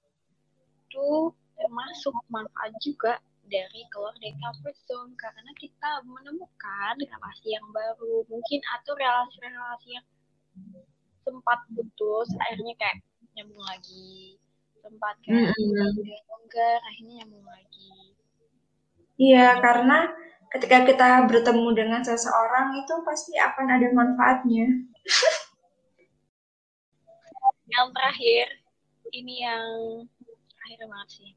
Tuh 0.91 1.31
termasuk 1.61 2.13
manfaat 2.33 2.73
juga 2.81 3.21
dari 3.51 3.83
keluar 3.91 4.15
dari 4.17 4.33
comfort 4.39 4.77
zone 4.87 5.11
karena 5.19 5.51
kita 5.59 6.01
menemukan 6.07 6.95
relasi 6.95 7.47
yang 7.51 7.67
baru 7.75 8.23
mungkin 8.31 8.59
atau 8.79 8.95
relasi-relasi 8.95 9.89
yang 9.99 10.07
sempat 11.27 11.59
putus 11.75 12.31
akhirnya 12.39 12.73
kayak 12.79 12.97
nyambung 13.37 13.63
lagi. 13.67 14.39
Sempat 14.81 15.15
kayak 15.21 15.53
mm-hmm. 15.53 16.25
longgar 16.31 16.79
akhirnya 16.89 17.13
nyambung 17.21 17.45
lagi. 17.45 17.93
Iya 19.21 19.61
karena 19.61 20.09
ketika 20.51 20.77
kita 20.87 21.07
bertemu 21.29 21.67
dengan 21.77 22.01
seseorang 22.01 22.73
itu 22.81 22.93
pasti 23.05 23.37
akan 23.37 23.67
ada 23.69 23.87
manfaatnya. 23.93 24.67
Yang 27.71 27.87
terakhir 27.95 28.45
ini 29.11 29.43
yang 29.43 29.69
terakhir 30.55 30.87
banget 30.87 31.09
sih 31.11 31.31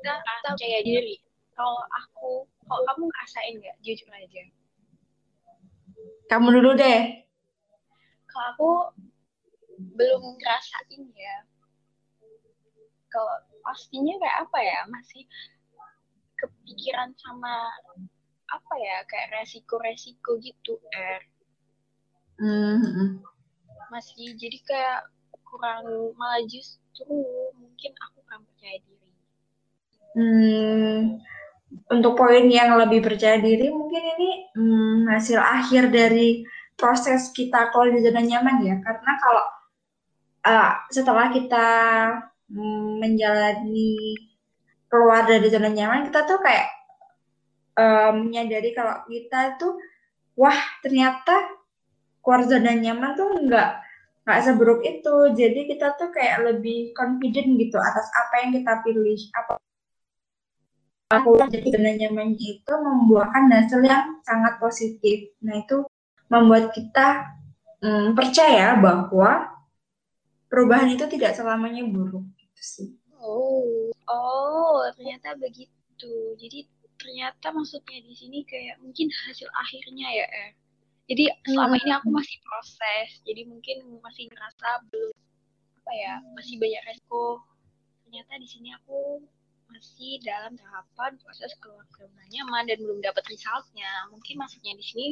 nggak 0.00 0.18
rasa 0.24 0.46
percaya 0.56 0.80
diri. 0.82 1.16
Kalau 1.54 1.80
aku 1.92 2.30
kalau 2.64 2.82
kamu 2.88 3.02
ngerasain 3.10 3.54
nggak? 3.60 3.76
Jujur 3.84 4.08
aja. 4.12 4.42
Kamu 6.30 6.48
dulu 6.56 6.70
deh. 6.78 7.00
Kalau 8.30 8.46
aku 8.54 8.70
belum 9.96 10.22
ngerasain 10.40 11.02
ya. 11.16 11.36
Kalau 13.10 13.34
pastinya 13.66 14.14
kayak 14.22 14.38
apa 14.48 14.58
ya? 14.62 14.80
Masih 14.88 15.22
kepikiran 16.38 17.12
sama 17.18 17.68
apa 18.48 18.74
ya? 18.80 18.96
Kayak 19.10 19.42
resiko-resiko 19.42 20.40
gitu 20.40 20.80
er. 20.94 21.26
Mm-hmm. 22.40 23.20
masih 23.92 24.32
jadi 24.40 24.56
kayak 24.64 25.12
kurang 25.44 25.84
malah 26.16 26.40
justru 26.48 27.04
mungkin 27.52 27.92
aku 28.06 28.24
kurang 28.24 28.48
percaya 28.48 28.80
diri 28.80 28.99
Hmm, 30.10 31.22
untuk 31.86 32.18
poin 32.18 32.50
yang 32.50 32.74
lebih 32.74 32.98
percaya 32.98 33.38
diri 33.38 33.70
mungkin 33.70 34.02
ini 34.18 34.30
hmm, 34.58 35.06
hasil 35.06 35.38
akhir 35.38 35.94
dari 35.94 36.42
proses 36.74 37.30
kita 37.30 37.70
kalau 37.70 37.90
di 37.94 38.02
zona 38.02 38.22
nyaman 38.22 38.56
ya. 38.66 38.74
Karena 38.82 39.12
kalau 39.22 39.44
uh, 40.50 40.72
setelah 40.90 41.30
kita 41.30 41.68
hmm, 42.50 42.98
menjalani 42.98 44.18
keluar 44.90 45.22
dari 45.30 45.46
zona 45.46 45.70
nyaman 45.70 46.10
kita 46.10 46.26
tuh 46.26 46.42
kayak 46.42 46.66
um, 47.78 48.26
menyadari 48.26 48.74
kalau 48.74 49.06
kita 49.06 49.54
tuh 49.62 49.78
wah 50.34 50.58
ternyata 50.82 51.54
keluar 52.18 52.42
zona 52.50 52.74
nyaman 52.74 53.14
tuh 53.14 53.30
enggak 53.38 53.78
nggak 54.26 54.42
seburuk 54.42 54.82
itu. 54.82 55.14
Jadi 55.38 55.70
kita 55.70 55.94
tuh 55.94 56.10
kayak 56.10 56.50
lebih 56.50 56.90
confident 56.98 57.56
gitu 57.62 57.78
atas 57.78 58.06
apa 58.14 58.34
yang 58.42 58.50
kita 58.58 58.72
pilih. 58.82 59.18
Apa 59.38 59.69
aku 61.10 61.42
jadi 61.50 61.66
zona 61.74 61.92
nyaman 61.98 62.38
itu 62.38 62.72
membuahkan 62.72 63.50
hasil 63.50 63.82
yang 63.82 64.22
sangat 64.22 64.62
positif. 64.62 65.34
Nah 65.42 65.58
itu 65.58 65.82
membuat 66.30 66.70
kita 66.70 67.26
hmm, 67.82 68.14
percaya 68.14 68.78
bahwa 68.78 69.50
perubahan 70.46 70.94
itu 70.94 71.04
tidak 71.10 71.34
selamanya 71.34 71.82
buruk 71.82 72.22
gitu 72.38 72.62
sih. 72.62 72.88
Oh, 73.18 73.90
oh 74.06 74.86
ternyata 74.94 75.34
begitu. 75.34 76.38
Jadi 76.38 76.70
ternyata 76.94 77.50
maksudnya 77.50 77.98
di 78.06 78.14
sini 78.14 78.46
kayak 78.46 78.78
mungkin 78.78 79.10
hasil 79.26 79.50
akhirnya 79.50 80.08
ya 80.14 80.26
eh. 80.30 80.52
Jadi 81.10 81.26
selama 81.42 81.74
ini 81.74 81.90
aku 81.90 82.06
masih 82.06 82.38
proses, 82.46 83.18
jadi 83.26 83.42
mungkin 83.42 83.98
masih 83.98 84.30
ngerasa 84.30 84.86
belum 84.94 85.10
apa 85.82 85.90
ya, 85.90 86.14
masih 86.38 86.54
banyak 86.62 86.86
resiko. 86.86 87.42
Ternyata 88.06 88.38
di 88.38 88.46
sini 88.46 88.70
aku 88.78 89.18
masih 89.70 90.18
dalam 90.26 90.58
tahapan 90.58 91.16
proses 91.22 91.54
keluar 91.62 91.86
zona 91.94 92.24
nyaman 92.30 92.66
dan 92.66 92.78
belum 92.82 92.98
dapat 93.00 93.24
resultnya. 93.30 93.90
Mungkin 94.10 94.38
maksudnya 94.38 94.74
di 94.74 94.84
sini 94.84 95.06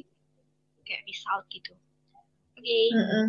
kayak 0.83 1.07
result 1.07 1.45
gitu. 1.53 1.75
Oke. 2.57 2.63
Okay. 2.63 2.87
Mm 2.93 3.07
-hmm. 3.07 3.27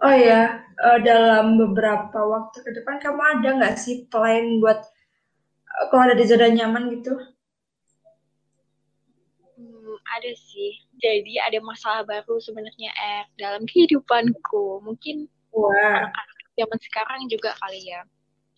Oh 0.00 0.16
ya, 0.16 0.64
uh, 0.80 0.98
dalam 1.04 1.60
beberapa 1.60 2.24
waktu 2.24 2.64
ke 2.64 2.72
depan 2.72 2.96
kamu 3.04 3.20
ada 3.20 3.48
nggak 3.60 3.76
sih 3.76 4.08
plan 4.08 4.56
buat 4.56 4.80
uh, 4.80 5.84
kalau 5.92 6.08
ada 6.08 6.16
di 6.16 6.24
zona 6.24 6.48
nyaman 6.48 6.88
gitu? 6.96 7.20
Hmm, 9.60 9.96
ada 10.16 10.32
sih. 10.32 10.80
Jadi 10.96 11.36
ada 11.36 11.60
masalah 11.60 12.08
baru 12.08 12.40
sebenarnya 12.40 12.90
eh 12.96 13.24
dalam 13.36 13.64
kehidupanku. 13.70 14.80
Mungkin 14.80 15.28
anak-anak 15.52 16.48
zaman 16.56 16.78
sekarang 16.80 17.20
juga 17.28 17.52
kali 17.60 17.84
ya. 17.84 18.00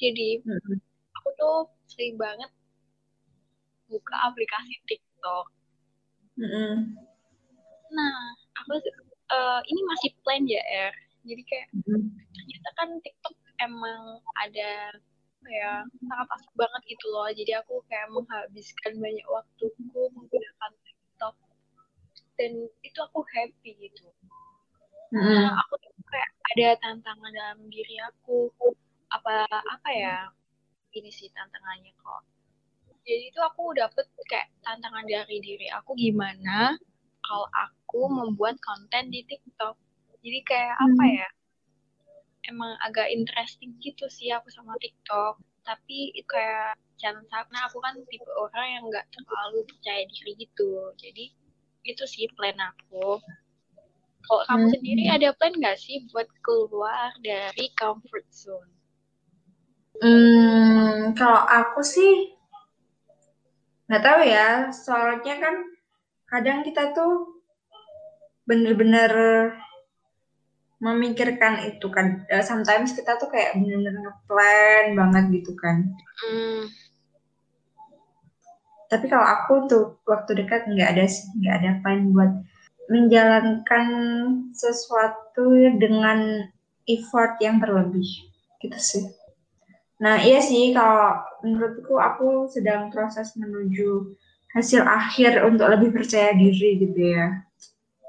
Jadi 0.01 0.41
hmm. 0.45 0.79
aku 1.17 1.29
tuh 1.37 1.59
sering 1.89 2.17
banget 2.17 2.51
buka 3.93 4.17
aplikasi 4.33 4.75
TikTok. 4.89 5.47
Hmm. 6.41 6.97
Nah, 7.93 8.17
aku 8.65 8.81
uh, 9.29 9.61
ini 9.69 9.81
masih 9.85 10.11
plan 10.25 10.43
ya, 10.49 10.63
Er. 10.65 10.95
Jadi 11.23 11.43
kayak 11.45 11.69
hmm. 11.77 12.09
ternyata 12.33 12.69
kan 12.81 12.89
TikTok 13.05 13.37
emang 13.63 14.19
ada 14.41 14.97
ya 15.43 15.83
sangat 16.07 16.29
asik 16.39 16.53
banget 16.57 16.83
gitu 16.89 17.07
loh. 17.13 17.29
Jadi 17.31 17.53
aku 17.59 17.85
kayak 17.87 18.09
menghabiskan 18.11 18.95
banyak 18.99 19.27
waktuku 19.29 20.01
menggunakan 20.17 20.73
TikTok 20.83 21.35
dan 22.41 22.53
itu 22.83 22.99
aku 22.99 23.21
happy 23.37 23.71
gitu. 23.77 24.09
Hmm. 25.13 25.21
Nah, 25.21 25.61
aku 25.61 25.75
tuh 25.79 25.93
kayak 26.09 26.31
ada 26.57 26.69
tantangan 26.81 27.33
dalam 27.37 27.61
diri 27.69 28.01
aku 28.01 28.49
apa 29.13 29.45
apa 29.49 29.89
ya 29.93 30.17
ini 30.93 31.11
sih 31.13 31.29
tantangannya 31.33 31.93
kok. 32.01 32.23
Jadi 33.03 33.35
itu 33.35 33.41
aku 33.43 33.75
dapet 33.75 34.07
kayak 34.31 34.49
tantangan 34.63 35.05
dari 35.09 35.43
diri 35.43 35.67
aku 35.73 35.99
gimana 35.99 36.77
kalau 37.25 37.49
aku 37.51 38.07
membuat 38.09 38.57
konten 38.63 39.11
di 39.11 39.25
TikTok. 39.27 39.75
Jadi 40.23 40.39
kayak 40.47 40.77
hmm. 40.79 40.87
apa 40.87 41.05
ya 41.09 41.29
emang 42.51 42.73
agak 42.83 43.11
interesting 43.11 43.75
gitu 43.83 44.07
sih 44.07 44.31
aku 44.31 44.49
sama 44.53 44.79
TikTok. 44.79 45.41
Tapi 45.63 46.15
itu 46.15 46.29
kayak 46.31 46.79
jangan 46.99 47.27
karena 47.31 47.59
aku 47.67 47.79
kan 47.83 47.99
tipe 48.07 48.31
orang 48.39 48.67
yang 48.79 48.85
nggak 48.87 49.07
terlalu 49.11 49.67
percaya 49.67 50.03
diri 50.07 50.33
gitu. 50.39 50.95
Jadi 51.01 51.25
itu 51.83 52.05
sih 52.07 52.31
plan 52.39 52.55
aku. 52.59 53.19
Kalau 54.23 54.43
kamu 54.47 54.65
hmm. 54.71 54.75
sendiri 54.79 55.05
ada 55.11 55.29
plan 55.35 55.51
nggak 55.59 55.79
sih 55.81 56.07
buat 56.15 56.31
keluar 56.47 57.11
dari 57.27 57.75
comfort 57.75 58.27
zone 58.31 58.82
Hmm, 60.01 61.13
kalau 61.13 61.43
aku 61.45 61.85
sih 61.85 62.33
nggak 63.91 64.03
tahu 64.03 64.21
ya, 64.25 64.73
soalnya 64.73 65.35
kan 65.37 65.55
kadang 66.31 66.65
kita 66.65 66.97
tuh 66.97 67.43
bener-bener 68.49 69.13
memikirkan 70.83 71.63
itu 71.63 71.87
kan. 71.95 72.27
Uh, 72.27 72.43
sometimes 72.43 72.91
kita 72.97 73.15
tuh 73.21 73.31
kayak 73.31 73.55
bener-bener 73.55 74.03
ngeplan 74.03 74.85
banget 74.99 75.25
gitu 75.41 75.55
kan. 75.55 75.95
Mm. 76.27 76.67
Tapi 78.91 79.07
kalau 79.09 79.25
aku 79.25 79.55
tuh 79.71 79.85
waktu 80.05 80.43
dekat 80.43 80.67
nggak 80.69 80.99
ada 80.99 81.05
sih, 81.07 81.25
nggak 81.39 81.55
ada 81.63 81.71
plan 81.81 82.11
buat 82.13 82.33
menjalankan 82.91 83.87
sesuatu 84.53 85.49
dengan 85.79 86.51
effort 86.91 87.39
yang 87.39 87.63
berlebih 87.63 88.05
gitu 88.59 88.79
sih. 88.83 89.07
Nah, 90.03 90.19
iya 90.19 90.43
sih 90.43 90.75
kalau 90.75 91.23
menurutku 91.47 91.95
aku 91.95 92.51
sedang 92.51 92.91
proses 92.91 93.39
menuju 93.39 94.19
hasil 94.51 94.83
akhir 94.83 95.47
untuk 95.47 95.71
lebih 95.71 95.95
percaya 95.95 96.35
diri 96.35 96.83
gitu 96.83 97.01
ya. 97.15 97.39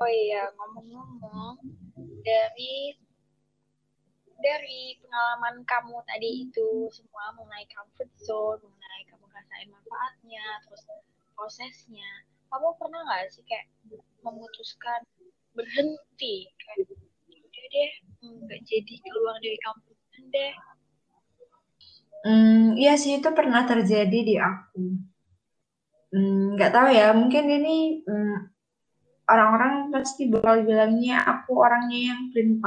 Oh 0.02 0.10
iya, 0.10 0.50
ngomong-ngomong 0.58 1.62
dari 2.26 2.98
dari 4.42 4.98
pengalaman 5.00 5.62
kamu 5.64 6.02
tadi 6.10 6.50
itu 6.50 6.90
semua 6.92 7.32
mengenai 7.38 7.70
comfort 7.72 8.12
zone, 8.20 8.60
mengenai 8.66 9.04
kamu 9.08 9.24
rasain 9.30 9.70
manfaatnya, 9.70 10.46
terus 10.68 10.84
prosesnya, 11.38 12.10
kamu 12.50 12.74
pernah 12.82 13.06
nggak 13.06 13.32
sih 13.32 13.46
kayak 13.46 13.70
memutuskan 14.26 15.06
berhenti 15.54 16.50
kayak 16.58 16.90
udah 16.90 17.66
deh 17.70 17.92
nggak 18.26 18.62
jadi 18.66 18.94
keluar 19.06 19.38
dari 19.40 19.62
comfort 19.62 20.00
zone 20.12 20.28
deh? 20.34 20.54
Hmm, 22.24 22.80
iya 22.80 22.96
sih 22.96 23.20
itu 23.20 23.30
pernah 23.36 23.68
terjadi 23.68 24.20
di 24.24 24.36
aku. 24.40 24.84
Hmm, 26.14 26.56
nggak 26.56 26.72
tahu 26.72 26.88
ya, 26.94 27.12
mungkin 27.12 27.44
ini 27.52 28.06
hmm, 28.08 28.36
orang-orang 29.28 29.92
pasti 29.92 30.30
bakal 30.32 30.64
bilangnya 30.64 31.20
aku 31.24 31.52
orangnya 31.60 32.00
yang 32.14 32.20
pelin 32.32 32.60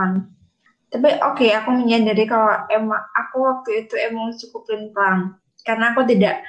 tapi 0.86 1.18
oke 1.18 1.42
okay, 1.42 1.50
aku 1.50 1.74
menyadari 1.74 2.24
kalau 2.30 2.62
emang 2.70 3.02
aku 3.10 3.42
waktu 3.42 3.70
itu 3.84 3.94
emang 3.98 4.30
cukup 4.38 4.70
pelin 4.70 4.94
karena 5.66 5.90
aku 5.92 6.06
tidak 6.06 6.46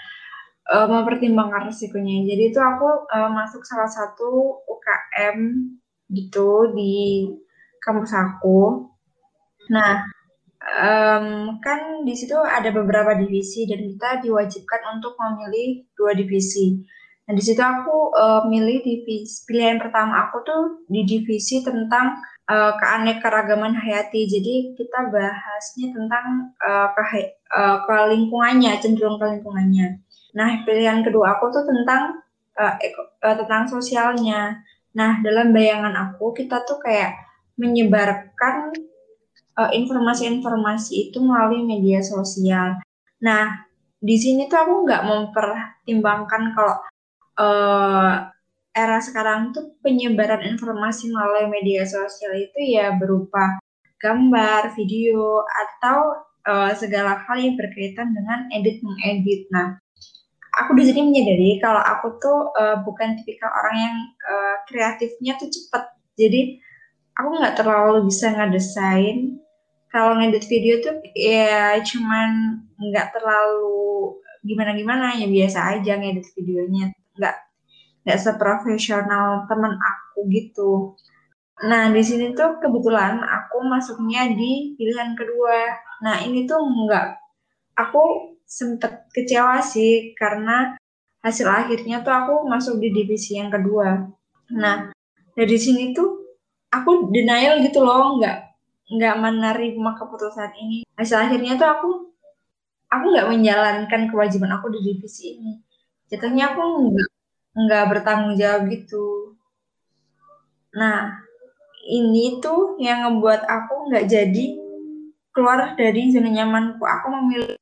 uh, 0.69 0.85
mempertimbangkan 0.85 1.73
resikonya. 1.73 2.21
Jadi 2.21 2.53
itu 2.53 2.59
aku 2.61 3.09
uh, 3.09 3.29
masuk 3.33 3.65
salah 3.65 3.89
satu 3.89 4.61
UKM 4.69 5.37
gitu 6.13 6.69
di 6.77 7.25
kampus 7.81 8.13
aku. 8.13 8.93
Nah 9.73 10.05
um, 10.67 11.58
kan 11.63 12.03
di 12.03 12.13
situ 12.13 12.36
ada 12.36 12.69
beberapa 12.75 13.15
divisi 13.15 13.63
dan 13.65 13.88
kita 13.88 14.23
diwajibkan 14.23 14.99
untuk 14.99 15.15
memilih 15.15 15.88
dua 15.95 16.12
divisi 16.12 16.84
Nah, 17.27 17.36
di 17.36 17.43
situ 17.43 17.60
aku 17.60 18.15
uh, 18.15 18.47
milih 18.47 18.88
divisi 18.88 19.43
pilihan 19.43 19.84
pertama 19.84 20.32
aku 20.32 20.47
tuh 20.47 20.62
di 20.88 21.03
divisi 21.03 21.60
tentang 21.60 22.15
uh, 22.47 22.71
keanekaragaman 22.80 23.75
hayati. 23.75 24.32
Jadi 24.32 24.80
kita 24.80 25.12
bahasnya 25.12 25.91
tentang 25.91 26.56
uh, 26.63 26.88
ke, 26.95 27.36
uh, 27.51 28.08
lingkungannya, 28.08 28.80
cenderung 28.80 29.19
ke 29.19 29.27
lingkungannya. 29.27 29.99
Nah, 30.39 30.63
pilihan 30.63 31.03
kedua 31.03 31.36
aku 31.36 31.51
tuh 31.51 31.67
tentang 31.67 32.23
uh, 32.56 32.80
uh, 33.27 33.36
tentang 33.36 33.67
sosialnya. 33.67 34.63
Nah, 34.95 35.19
dalam 35.19 35.51
bayangan 35.51 35.99
aku 35.99 36.32
kita 36.32 36.63
tuh 36.63 36.80
kayak 36.80 37.12
menyebarkan 37.60 38.71
informasi-informasi 39.57 40.91
uh, 40.93 41.01
itu 41.09 41.17
melalui 41.17 41.65
media 41.65 42.05
sosial. 42.05 42.77
Nah, 43.25 43.65
di 43.97 44.15
sini 44.17 44.45
tuh 44.45 44.61
aku 44.61 44.73
nggak 44.85 45.03
mempertimbangkan 45.09 46.43
kalau 46.53 46.75
uh, 47.41 48.29
era 48.77 49.01
sekarang 49.01 49.49
tuh 49.57 49.73
penyebaran 49.81 50.45
informasi 50.45 51.09
melalui 51.09 51.49
media 51.49 51.81
sosial 51.89 52.37
itu 52.37 52.77
ya 52.77 52.93
berupa 52.93 53.57
gambar, 53.97 54.77
video, 54.77 55.41
atau 55.41 56.21
uh, 56.45 56.71
segala 56.77 57.17
hal 57.25 57.41
yang 57.41 57.57
berkaitan 57.57 58.13
dengan 58.13 58.45
edit 58.53 58.85
mengedit. 58.85 59.49
Nah, 59.49 59.81
aku 60.61 60.77
di 60.77 60.85
sini 60.85 61.09
menyadari 61.09 61.57
kalau 61.57 61.81
aku 61.81 62.21
tuh 62.21 62.53
uh, 62.53 62.77
bukan 62.85 63.17
tipikal 63.17 63.49
orang 63.49 63.75
yang 63.81 63.95
uh, 64.29 64.55
kreatifnya 64.69 65.41
tuh 65.41 65.49
cepet. 65.49 65.83
Jadi 66.17 66.41
aku 67.17 67.27
nggak 67.33 67.57
terlalu 67.57 68.05
bisa 68.05 68.29
ngedesain. 68.29 69.41
Kalau 69.97 70.13
ngedit 70.13 70.45
video 70.45 70.77
tuh 70.77 71.01
ya 71.17 71.81
cuman 71.81 72.62
nggak 72.77 73.17
terlalu 73.17 74.21
gimana-gimana 74.45 75.17
ya 75.17 75.25
biasa 75.25 75.73
aja 75.73 75.97
ngedit 75.97 76.38
videonya 76.38 76.93
nggak 77.17 77.36
nggak 78.05 78.19
seprofesional 78.21 79.49
temen 79.49 79.73
aku 79.73 80.29
gitu. 80.29 80.93
Nah 81.65 81.89
di 81.89 82.05
sini 82.05 82.38
tuh 82.38 82.62
kebetulan 82.62 83.25
aku 83.25 83.65
masuknya 83.65 84.29
di 84.38 84.77
pilihan 84.77 85.17
kedua. 85.17 85.65
Nah 86.05 86.21
ini 86.21 86.45
tuh 86.45 86.62
nggak, 86.62 87.17
aku 87.81 88.38
sempet 88.45 89.10
kecewa 89.17 89.65
sih 89.65 90.13
karena 90.13 90.77
hasil 91.25 91.49
akhirnya 91.49 92.05
tuh 92.05 92.13
aku 92.13 92.33
masuk 92.45 92.77
di 92.77 92.93
divisi 92.93 93.41
yang 93.41 93.49
kedua. 93.49 94.05
Nah 94.53 94.93
dari 95.33 95.57
sini 95.57 95.97
tuh 95.97 96.38
aku 96.69 97.10
denial 97.10 97.65
gitu 97.65 97.81
loh, 97.81 98.21
nggak 98.21 98.46
nggak 98.88 99.15
menerima 99.19 99.91
keputusan 100.00 100.52
ini. 100.63 100.80
Hasil 100.95 101.19
akhirnya 101.19 101.60
tuh 101.60 101.67
aku 101.67 101.89
aku 102.88 103.06
nggak 103.12 103.30
menjalankan 103.32 104.02
kewajiban 104.08 104.52
aku 104.56 104.71
di 104.71 104.80
divisi 104.84 105.36
ini. 105.36 105.54
Jatuhnya 106.08 106.56
aku 106.56 106.62
nggak 106.91 107.10
nggak 107.58 107.84
bertanggung 107.91 108.36
jawab 108.39 108.71
gitu. 108.71 109.36
Nah, 110.78 111.19
ini 111.88 112.39
tuh 112.39 112.80
yang 112.80 113.08
ngebuat 113.08 113.43
aku 113.47 113.91
nggak 113.91 114.06
jadi 114.08 114.45
keluar 115.36 115.76
dari 115.76 116.12
zona 116.13 116.32
nyamanku. 116.32 116.84
Aku 116.84 117.08
memilih 117.12 117.60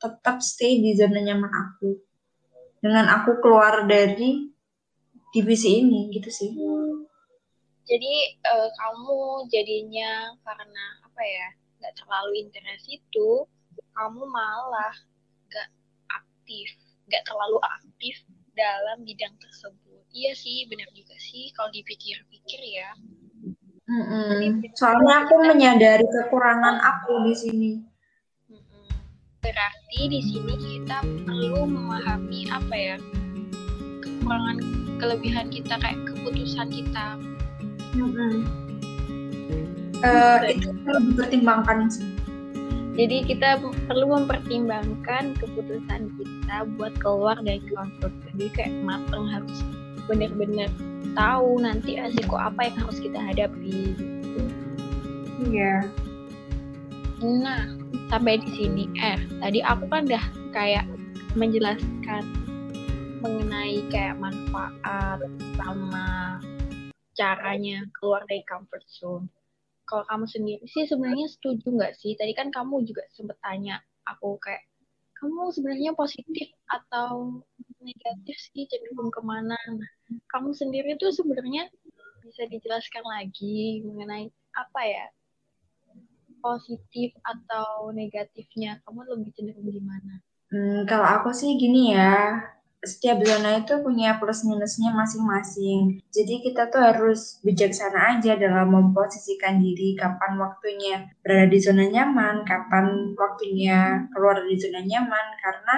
tetap 0.00 0.40
stay 0.44 0.80
di 0.80 0.96
zona 0.96 1.20
nyaman 1.20 1.52
aku. 1.52 2.00
Dengan 2.80 3.12
aku 3.12 3.40
keluar 3.44 3.84
dari 3.84 4.48
divisi 5.30 5.84
ini 5.84 6.08
gitu 6.10 6.28
sih. 6.32 6.50
Jadi 7.88 8.14
uh, 8.44 8.68
kamu 8.70 9.48
jadinya 9.50 10.36
karena 10.44 10.84
apa 11.04 11.22
ya 11.24 11.48
nggak 11.80 11.94
terlalu 11.96 12.32
interest 12.44 12.86
itu, 12.86 13.44
kamu 13.96 14.22
malah 14.28 14.94
nggak 15.48 15.68
aktif, 16.12 16.68
nggak 17.08 17.24
terlalu 17.24 17.58
aktif 17.64 18.16
dalam 18.52 19.02
bidang 19.02 19.34
tersebut. 19.40 20.04
Iya 20.10 20.34
sih, 20.34 20.66
benar 20.66 20.90
juga 20.92 21.14
sih 21.18 21.54
kalau 21.54 21.70
dipikir-pikir 21.70 22.60
ya. 22.62 22.90
Mm-mm. 23.90 24.62
Soalnya 24.78 25.26
aku 25.26 25.34
menyadari 25.42 26.06
kekurangan 26.06 26.78
aku 26.78 27.26
di 27.26 27.34
sini. 27.34 27.72
Berarti 29.40 30.00
di 30.06 30.20
sini 30.20 30.54
kita 30.54 31.02
perlu 31.26 31.64
memahami 31.64 32.46
apa 32.52 32.74
ya 32.76 32.96
kekurangan 34.04 34.56
kelebihan 35.00 35.48
kita 35.48 35.74
kayak 35.80 35.98
keputusan 36.06 36.68
kita. 36.70 37.18
Uh, 40.00 40.40
itu 40.48 40.72
perlu 40.86 41.12
dipertimbangkan 41.12 41.92
sih. 41.92 42.08
Jadi 42.98 43.24
kita 43.24 43.62
perlu 43.88 44.12
mempertimbangkan 44.12 45.38
keputusan 45.38 46.10
kita 46.20 46.56
buat 46.76 46.92
keluar 47.00 47.38
dari 47.40 47.62
comfort. 47.70 48.12
Jadi 48.32 48.46
kayak 48.52 48.74
mateng 48.84 49.24
harus 49.30 49.56
benar-benar 50.10 50.68
tahu 51.14 51.62
nanti 51.62 51.96
resiko 51.96 52.36
apa 52.36 52.66
yang 52.66 52.76
harus 52.82 52.98
kita 52.98 53.18
hadapi. 53.18 53.94
Iya. 55.48 55.88
Nah, 57.20 57.72
sampai 58.08 58.40
di 58.40 58.50
sini 58.56 58.84
eh 59.00 59.20
tadi 59.40 59.60
aku 59.64 59.86
kan 59.88 60.08
udah 60.08 60.24
kayak 60.50 60.84
menjelaskan 61.38 62.24
mengenai 63.20 63.84
kayak 63.92 64.16
manfaat 64.18 65.20
sama 65.60 66.40
caranya 67.20 67.84
keluar 67.92 68.24
dari 68.24 68.40
comfort 68.48 68.88
zone 68.88 69.28
kalau 69.90 70.06
kamu 70.06 70.26
sendiri 70.30 70.64
sih 70.70 70.86
sebenarnya 70.86 71.26
setuju 71.26 71.66
nggak 71.74 71.98
sih? 71.98 72.14
Tadi 72.14 72.30
kan 72.30 72.54
kamu 72.54 72.86
juga 72.86 73.02
sempat 73.10 73.42
tanya 73.42 73.82
aku 74.06 74.38
kayak 74.38 74.62
kamu 75.18 75.50
sebenarnya 75.50 75.92
positif 75.98 76.48
atau 76.70 77.42
negatif 77.82 78.38
sih 78.38 78.70
cenderung 78.70 79.10
ke 79.10 79.20
mana? 79.20 79.58
Nah, 79.58 79.90
kamu 80.30 80.54
sendiri 80.54 80.94
tuh 80.96 81.10
sebenarnya 81.10 81.66
bisa 82.22 82.46
dijelaskan 82.46 83.02
lagi 83.02 83.82
mengenai 83.82 84.30
apa 84.54 84.80
ya 84.86 85.06
positif 86.40 87.12
atau 87.26 87.90
negatifnya? 87.90 88.78
Kamu 88.86 89.04
lebih 89.10 89.34
cenderung 89.34 89.68
gimana? 89.68 90.22
Hmm, 90.54 90.86
kalau 90.86 91.04
aku 91.04 91.34
sih 91.34 91.58
gini 91.58 91.92
ya, 91.98 92.40
setiap 92.80 93.20
zona 93.20 93.60
itu 93.60 93.76
punya 93.84 94.16
plus 94.16 94.40
minusnya 94.48 94.88
masing-masing. 94.96 96.00
Jadi 96.08 96.40
kita 96.40 96.72
tuh 96.72 96.80
harus 96.80 97.36
bijaksana 97.44 98.16
aja 98.16 98.40
dalam 98.40 98.72
memposisikan 98.72 99.60
diri 99.60 99.92
kapan 100.00 100.40
waktunya 100.40 101.12
berada 101.20 101.52
di 101.52 101.60
zona 101.60 101.84
nyaman, 101.84 102.48
kapan 102.48 103.12
waktunya 103.12 104.08
keluar 104.16 104.40
dari 104.40 104.56
zona 104.56 104.80
nyaman 104.80 105.26
karena 105.44 105.76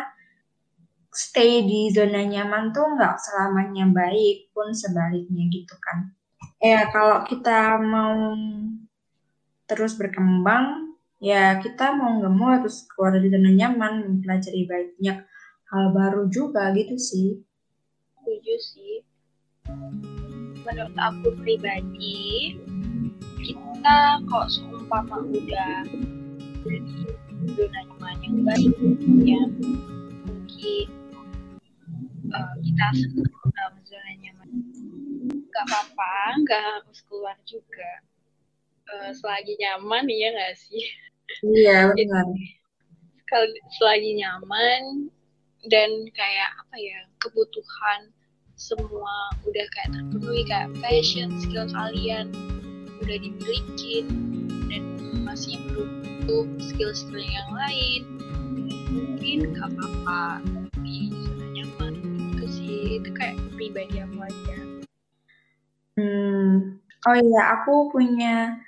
stay 1.10 1.66
di 1.66 1.90
zona 1.90 2.22
nyaman 2.22 2.70
tuh 2.70 2.86
nggak 2.94 3.18
selamanya 3.18 3.90
baik 3.90 4.54
pun 4.54 4.70
sebaliknya 4.70 5.50
gitu 5.50 5.74
kan. 5.82 6.14
Ya 6.62 6.86
kalau 6.94 7.26
kita 7.26 7.82
mau 7.82 8.30
terus 9.66 9.98
berkembang 9.98 10.94
ya 11.18 11.58
kita 11.58 11.98
mau 11.98 12.22
nggak 12.22 12.34
mau 12.34 12.54
harus 12.54 12.86
keluar 12.94 13.18
dari 13.18 13.26
zona 13.26 13.50
nyaman, 13.50 13.92
mempelajari 14.06 14.70
banyak 14.70 15.18
hal 15.72 15.90
baru 15.96 16.28
juga 16.28 16.70
gitu 16.76 16.96
sih. 17.00 17.30
Setuju 18.20 18.54
sih. 18.61 18.94
Menurut 20.62 20.96
aku 21.00 21.35
pribadi, 21.40 22.54
kita 23.40 24.22
kok 24.28 24.46
seumpama 24.52 25.24
udah 25.26 25.88
dari 26.62 27.02
zona 27.58 27.80
nyaman 27.88 28.16
yang 28.22 28.37
baik, 28.46 28.74
ya 29.26 29.42
mungkin 30.28 30.87
uh, 32.30 32.54
kita 32.62 32.87
dalam 33.50 33.74
zona 33.82 34.12
nyaman. 34.22 34.48
Gak 34.52 35.42
nggak 35.52 35.64
apa-apa 35.68 36.14
nggak 36.42 36.62
harus 36.64 36.98
keluar 37.06 37.37
juga 37.44 37.90
uh, 38.88 39.11
selagi 39.12 39.54
nyaman 39.61 40.08
ya 40.08 40.28
nggak 40.32 40.54
sih 40.56 40.85
iya 41.44 41.87
benar 41.96 42.26
kalau 43.28 43.46
selagi 43.78 44.16
nyaman 44.18 45.12
dan 45.70 45.90
kayak 46.14 46.51
apa 46.59 46.77
ya 46.79 46.98
kebutuhan 47.22 48.11
semua 48.59 49.31
udah 49.46 49.66
kayak 49.75 49.90
terpenuhi 49.94 50.42
kayak 50.46 50.70
passion 50.83 51.35
skill 51.42 51.66
kalian 51.70 52.31
udah 53.03 53.16
dimiliki 53.18 54.07
dan 54.70 54.83
masih 55.27 55.59
butuh 55.75 56.46
skill-skill 56.70 57.22
yang 57.22 57.51
lain 57.51 58.03
mungkin 58.92 59.57
gak 59.57 59.70
apa-apa 59.72 60.44
tapi 60.44 61.14
zona 61.14 61.46
nyaman 61.55 61.94
itu 62.35 62.46
sih. 62.51 62.79
Itu 63.01 63.11
kayak 63.16 63.38
pribadi 63.57 64.03
aku 64.03 64.18
aja. 64.18 64.59
Hmm. 65.96 66.81
Oh 67.03 67.16
iya 67.18 67.42
aku 67.59 67.90
punya 67.90 68.62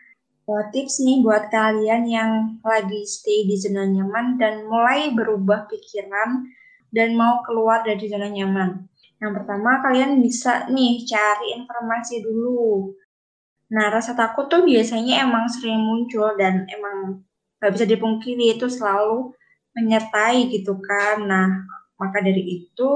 uh, 0.46 0.64
tips 0.74 1.02
nih 1.04 1.22
buat 1.22 1.50
kalian 1.50 2.06
yang 2.08 2.32
lagi 2.62 3.02
stay 3.06 3.46
di 3.46 3.54
zona 3.58 3.86
nyaman 3.86 4.38
dan 4.40 4.66
mulai 4.66 5.12
berubah 5.14 5.70
pikiran 5.70 6.50
dan 6.94 7.18
mau 7.18 7.42
keluar 7.42 7.82
dari 7.82 8.06
zona 8.06 8.30
nyaman. 8.30 8.86
Yang 9.18 9.32
pertama 9.42 9.82
kalian 9.82 10.22
bisa 10.22 10.70
nih 10.70 11.02
cari 11.02 11.58
informasi 11.58 12.22
dulu. 12.22 12.94
Nah 13.74 13.90
rasa 13.90 14.14
takut 14.14 14.46
tuh 14.46 14.62
biasanya 14.62 15.26
emang 15.26 15.50
sering 15.50 15.82
muncul 15.82 16.38
dan 16.38 16.62
emang 16.70 17.26
gak 17.58 17.74
bisa 17.74 17.84
dipungkiri 17.90 18.54
itu 18.54 18.70
selalu 18.70 19.34
menyertai 19.74 20.46
gitu 20.54 20.78
kan. 20.78 21.26
Nah 21.26 21.66
maka 21.98 22.22
dari 22.22 22.62
itu 22.62 22.92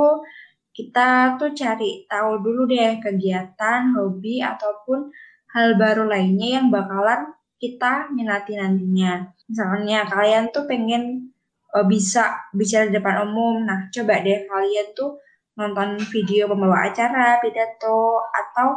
kita 0.70 1.34
tuh 1.42 1.50
cari 1.58 2.06
tahu 2.06 2.38
dulu 2.38 2.70
deh 2.70 3.02
kegiatan, 3.02 3.98
hobi 3.98 4.38
ataupun 4.38 5.10
hal 5.50 5.74
baru 5.74 6.06
lainnya 6.06 6.62
yang 6.62 6.70
bakalan 6.70 7.34
kita 7.58 8.14
minati 8.14 8.54
nantinya. 8.54 9.26
Misalnya 9.50 10.06
kalian 10.06 10.54
tuh 10.54 10.70
pengen 10.70 11.34
uh, 11.74 11.86
bisa 11.86 12.48
bicara 12.54 12.88
di 12.88 12.96
depan 12.96 13.28
umum. 13.28 13.64
Nah, 13.64 13.88
coba 13.92 14.20
deh 14.24 14.46
kalian 14.48 14.94
tuh 14.96 15.20
nonton 15.58 15.98
video 16.14 16.46
pembawa 16.46 16.86
acara, 16.86 17.42
pidato, 17.42 18.22
atau 18.30 18.68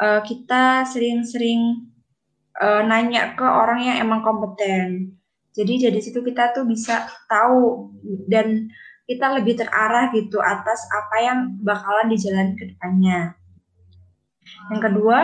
uh, 0.00 0.20
kita 0.24 0.88
sering-sering 0.88 1.90
uh, 2.58 2.82
nanya 2.86 3.36
ke 3.36 3.44
orang 3.44 3.84
yang 3.84 3.96
emang 4.00 4.24
kompeten. 4.24 5.14
Jadi 5.54 5.86
dari 5.86 6.00
situ 6.02 6.18
kita 6.24 6.50
tuh 6.50 6.66
bisa 6.66 7.06
tahu 7.30 7.94
dan 8.26 8.66
kita 9.04 9.36
lebih 9.36 9.54
terarah 9.60 10.10
gitu 10.10 10.40
atas 10.40 10.88
apa 10.90 11.16
yang 11.22 11.38
bakalan 11.62 12.10
dijalani 12.10 12.56
ke 12.58 12.64
depannya. 12.74 13.36
Yang 14.72 14.80
kedua, 14.90 15.18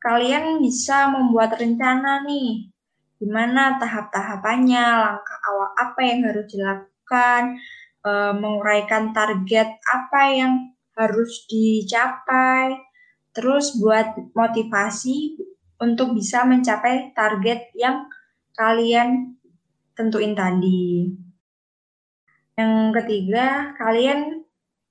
kalian 0.00 0.62
bisa 0.62 1.10
membuat 1.10 1.58
rencana 1.58 2.22
nih, 2.22 2.70
gimana 3.16 3.80
tahap-tahapannya, 3.80 4.84
langkah 5.00 5.38
awal 5.48 5.70
apa 5.76 6.00
yang 6.04 6.20
harus 6.28 6.46
dilakukan, 6.52 7.42
e, 8.04 8.12
menguraikan 8.36 9.16
target 9.16 9.68
apa 9.88 10.22
yang 10.32 10.52
harus 10.96 11.44
dicapai, 11.48 12.76
terus 13.32 13.76
buat 13.76 14.16
motivasi 14.32 15.36
untuk 15.80 16.16
bisa 16.16 16.44
mencapai 16.48 17.12
target 17.12 17.72
yang 17.76 18.08
kalian 18.56 19.36
tentuin 19.92 20.32
tadi. 20.32 21.12
Yang 22.56 22.72
ketiga, 23.00 23.76
kalian 23.76 24.44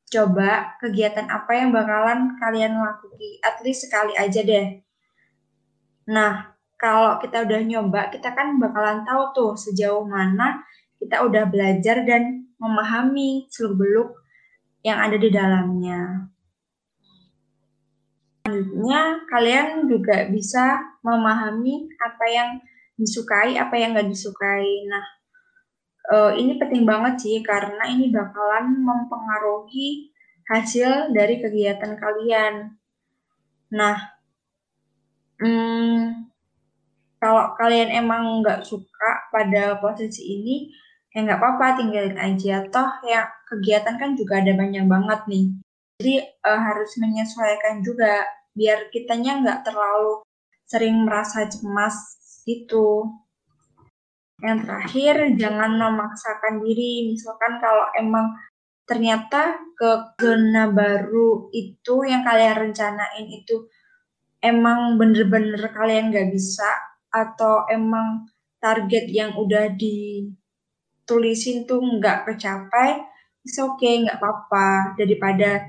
coba 0.06 0.78
kegiatan 0.78 1.26
apa 1.26 1.52
yang 1.58 1.74
bakalan 1.74 2.38
kalian 2.38 2.78
lakukan, 2.78 3.42
at 3.42 3.58
least 3.66 3.90
sekali 3.90 4.14
aja 4.14 4.46
deh. 4.46 4.86
Nah, 6.06 6.55
kalau 6.76 7.18
kita 7.24 7.48
udah 7.48 7.60
nyoba, 7.64 8.12
kita 8.12 8.36
kan 8.36 8.60
bakalan 8.60 9.04
tahu 9.08 9.32
tuh 9.32 9.52
sejauh 9.56 10.04
mana 10.04 10.64
kita 11.00 11.24
udah 11.28 11.48
belajar 11.48 12.04
dan 12.08 12.50
memahami 12.56 13.48
seluk-beluk 13.52 14.16
yang 14.82 14.98
ada 15.02 15.18
di 15.20 15.30
dalamnya. 15.32 16.32
Selanjutnya, 18.46 19.02
kalian 19.28 19.68
juga 19.90 20.30
bisa 20.30 20.80
memahami 21.02 21.90
apa 21.98 22.26
yang 22.30 22.50
disukai, 22.96 23.58
apa 23.58 23.76
yang 23.76 23.98
nggak 23.98 24.08
disukai. 24.08 24.86
Nah, 24.88 25.06
uh, 26.14 26.32
ini 26.38 26.56
penting 26.62 26.86
banget 26.86 27.20
sih 27.20 27.38
karena 27.42 27.90
ini 27.90 28.14
bakalan 28.14 28.80
mempengaruhi 28.86 30.14
hasil 30.48 31.12
dari 31.12 31.42
kegiatan 31.42 31.98
kalian. 31.98 32.78
Nah, 33.74 34.16
Hmm, 35.36 36.32
kalau 37.26 37.58
kalian 37.58 37.90
emang 37.90 38.46
nggak 38.46 38.62
suka 38.62 39.34
pada 39.34 39.82
posisi 39.82 40.22
ini, 40.38 40.70
ya 41.10 41.26
nggak 41.26 41.42
apa-apa, 41.42 41.82
tinggalin 41.82 42.22
aja. 42.22 42.62
Toh 42.70 43.02
ya 43.02 43.26
kegiatan 43.50 43.98
kan 43.98 44.14
juga 44.14 44.46
ada 44.46 44.54
banyak 44.54 44.86
banget 44.86 45.26
nih. 45.26 45.46
Jadi 45.98 46.16
uh, 46.46 46.62
harus 46.62 46.94
menyesuaikan 47.02 47.82
juga 47.82 48.30
biar 48.54 48.94
kitanya 48.94 49.42
nggak 49.42 49.60
terlalu 49.66 50.22
sering 50.70 51.02
merasa 51.02 51.50
cemas 51.50 51.98
gitu. 52.46 53.10
Yang 54.46 54.70
terakhir, 54.70 55.16
jangan 55.42 55.82
memaksakan 55.82 56.62
diri. 56.62 57.10
Misalkan 57.10 57.58
kalau 57.58 57.90
emang 57.98 58.38
ternyata 58.86 59.58
ke 59.74 60.14
zona 60.22 60.70
baru 60.70 61.50
itu 61.50 62.06
yang 62.06 62.22
kalian 62.22 62.70
rencanain 62.70 63.26
itu 63.34 63.66
emang 64.46 65.02
bener-bener 65.02 65.58
kalian 65.74 66.14
gak 66.14 66.30
bisa 66.30 66.70
atau 67.16 67.64
emang 67.72 68.28
target 68.60 69.08
yang 69.08 69.40
udah 69.40 69.72
ditulisin 69.72 71.64
tuh 71.64 71.80
nggak 71.80 72.28
kecapai, 72.28 73.08
it's 73.48 73.56
okay, 73.56 74.04
nggak 74.04 74.20
apa-apa. 74.20 75.00
Daripada 75.00 75.64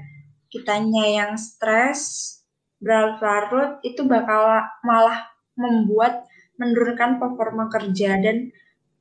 kitanya 0.50 1.06
yang 1.06 1.38
stres, 1.38 2.34
berlarut-larut, 2.82 3.78
itu 3.86 4.02
bakal 4.02 4.66
malah 4.82 5.30
membuat 5.54 6.26
menurunkan 6.58 7.20
performa 7.22 7.68
kerja 7.70 8.18
dan 8.18 8.50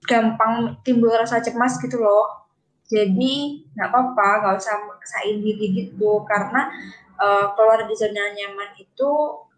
gampang 0.06 0.78
timbul 0.86 1.10
rasa 1.10 1.42
cemas 1.42 1.82
gitu 1.82 1.98
loh. 1.98 2.46
Jadi 2.86 3.66
nggak 3.74 3.90
apa-apa, 3.90 4.28
nggak 4.46 4.56
usah 4.62 4.78
maksain 4.86 5.42
diri 5.42 5.74
gitu 5.74 6.22
karena 6.30 6.70
uh, 7.18 7.56
keluar 7.58 7.82
dari 7.82 7.96
zona 7.98 8.30
nyaman 8.30 8.78
itu 8.78 9.12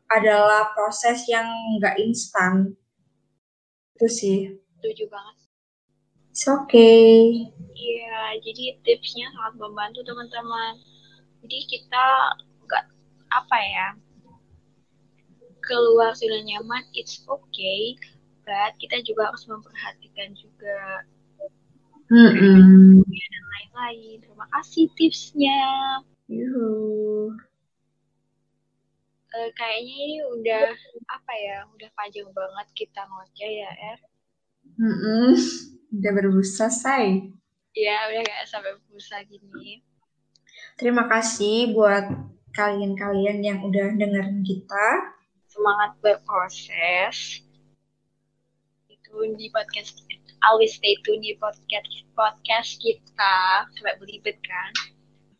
adalah 0.07 0.71
proses 0.71 1.27
yang 1.27 1.47
nggak 1.79 1.99
instan. 1.99 2.75
Itu 3.97 4.07
sih. 4.07 4.39
Setuju 4.79 5.11
banget. 5.11 5.35
It's 6.31 6.45
okay. 6.45 7.49
Iya, 7.73 8.37
jadi 8.45 8.77
tipsnya 8.85 9.27
sangat 9.33 9.57
membantu 9.57 10.05
teman-teman. 10.05 10.77
Jadi 11.41 11.57
kita 11.65 12.05
nggak 12.65 12.85
apa 13.33 13.57
ya 13.57 13.87
keluar 15.67 16.15
zona 16.15 16.39
nyaman, 16.47 16.85
it's 16.95 17.19
okay, 17.27 17.99
but 18.47 18.71
kita 18.79 19.03
juga 19.03 19.27
harus 19.27 19.43
memperhatikan 19.51 20.31
juga 20.39 20.79
mm 22.07 22.31
-mm. 22.31 23.03
dan 23.03 23.43
lain-lain. 23.51 24.17
Terima 24.23 24.47
kasih 24.55 24.87
tipsnya. 24.95 25.59
Yuhu 26.31 27.35
uh, 29.37 29.49
kayaknya 29.53 29.95
ini 30.01 30.17
udah 30.25 30.65
apa 31.13 31.33
ya, 31.37 31.57
udah 31.69 31.89
panjang 31.93 32.29
banget 32.33 32.67
kita 32.73 33.01
ngoceh 33.05 33.51
ya, 33.61 33.71
Er. 33.93 33.99
Mm 34.77 34.95
-mm. 34.97 35.29
Udah 36.01 36.11
berbusa 36.11 36.67
selesai. 36.67 37.31
Ya, 37.77 37.97
udah 38.09 38.21
kayak 38.25 38.45
sampai 38.49 38.73
busa 38.89 39.21
gini. 39.29 39.85
Terima 40.81 41.05
kasih 41.05 41.77
buat 41.77 42.09
kalian-kalian 42.57 43.45
yang 43.45 43.59
udah 43.61 43.93
dengerin 43.93 44.41
kita. 44.41 45.13
Semangat 45.45 45.93
berproses. 46.01 47.45
Itu 48.89 49.13
di 49.37 49.47
podcast 49.53 50.01
always 50.45 50.77
stay 50.77 50.97
tune 51.05 51.21
di 51.21 51.37
podcast 51.37 52.05
podcast 52.13 52.77
kita 52.81 53.65
sampai 53.77 53.95
belibet 54.01 54.37
kan. 54.41 54.71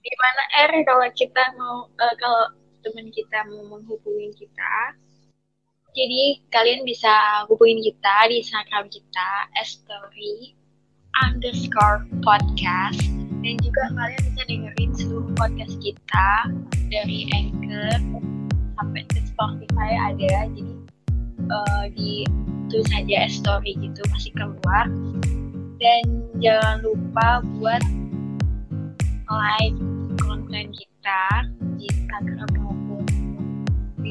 Gimana 0.02 0.44
Er 0.64 0.72
kalau 0.88 1.10
kita 1.14 1.44
mau 1.58 1.90
uh, 1.90 2.16
kalau 2.22 2.54
teman 2.88 3.12
kita 3.12 3.44
mau 3.52 3.76
menghubungi 3.76 4.32
kita, 4.40 4.96
jadi 5.98 6.38
kalian 6.54 6.86
bisa 6.86 7.10
hubungin 7.50 7.82
kita 7.82 8.30
di 8.30 8.46
Instagram 8.46 8.86
kita 8.86 9.50
story 9.66 10.54
underscore 11.26 12.06
podcast. 12.22 13.02
Dan 13.42 13.58
juga 13.66 13.90
kalian 13.98 14.22
bisa 14.30 14.42
dengerin 14.46 14.92
seluruh 14.94 15.34
podcast 15.34 15.74
kita 15.82 16.30
dari 16.94 17.26
Anchor 17.34 17.98
sampai 18.78 19.02
ke 19.10 19.20
Spotify 19.26 19.90
ada. 20.14 20.46
Jadi 20.54 20.74
uh, 21.50 21.86
di 21.98 22.22
tulis 22.70 22.86
saja 22.94 23.26
story 23.26 23.74
gitu 23.82 24.02
pasti 24.14 24.30
keluar. 24.38 24.86
Dan 25.82 26.30
jangan 26.38 26.86
lupa 26.86 27.42
buat 27.58 27.82
like 29.34 29.78
konten 30.22 30.70
kita 30.78 31.50
di 31.82 31.90
Instagram 31.90 32.67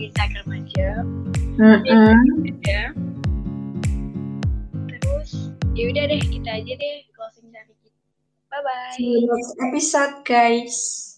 Instagram 0.04 0.46
aja. 0.52 0.88
Mm 1.56 1.78
-mm. 1.80 2.14
Ya. 2.68 2.84
Terus 4.92 5.50
ya 5.72 5.84
udah 5.88 6.04
deh 6.12 6.20
kita 6.20 6.50
aja 6.60 6.72
deh 6.76 6.96
closing 7.16 7.48
dari 7.48 7.72
kita. 7.80 8.00
Bye 8.52 8.60
bye. 8.60 8.92
See 8.94 9.08
you 9.08 9.20
next 9.24 9.52
episode 9.64 10.14
guys. 10.28 11.15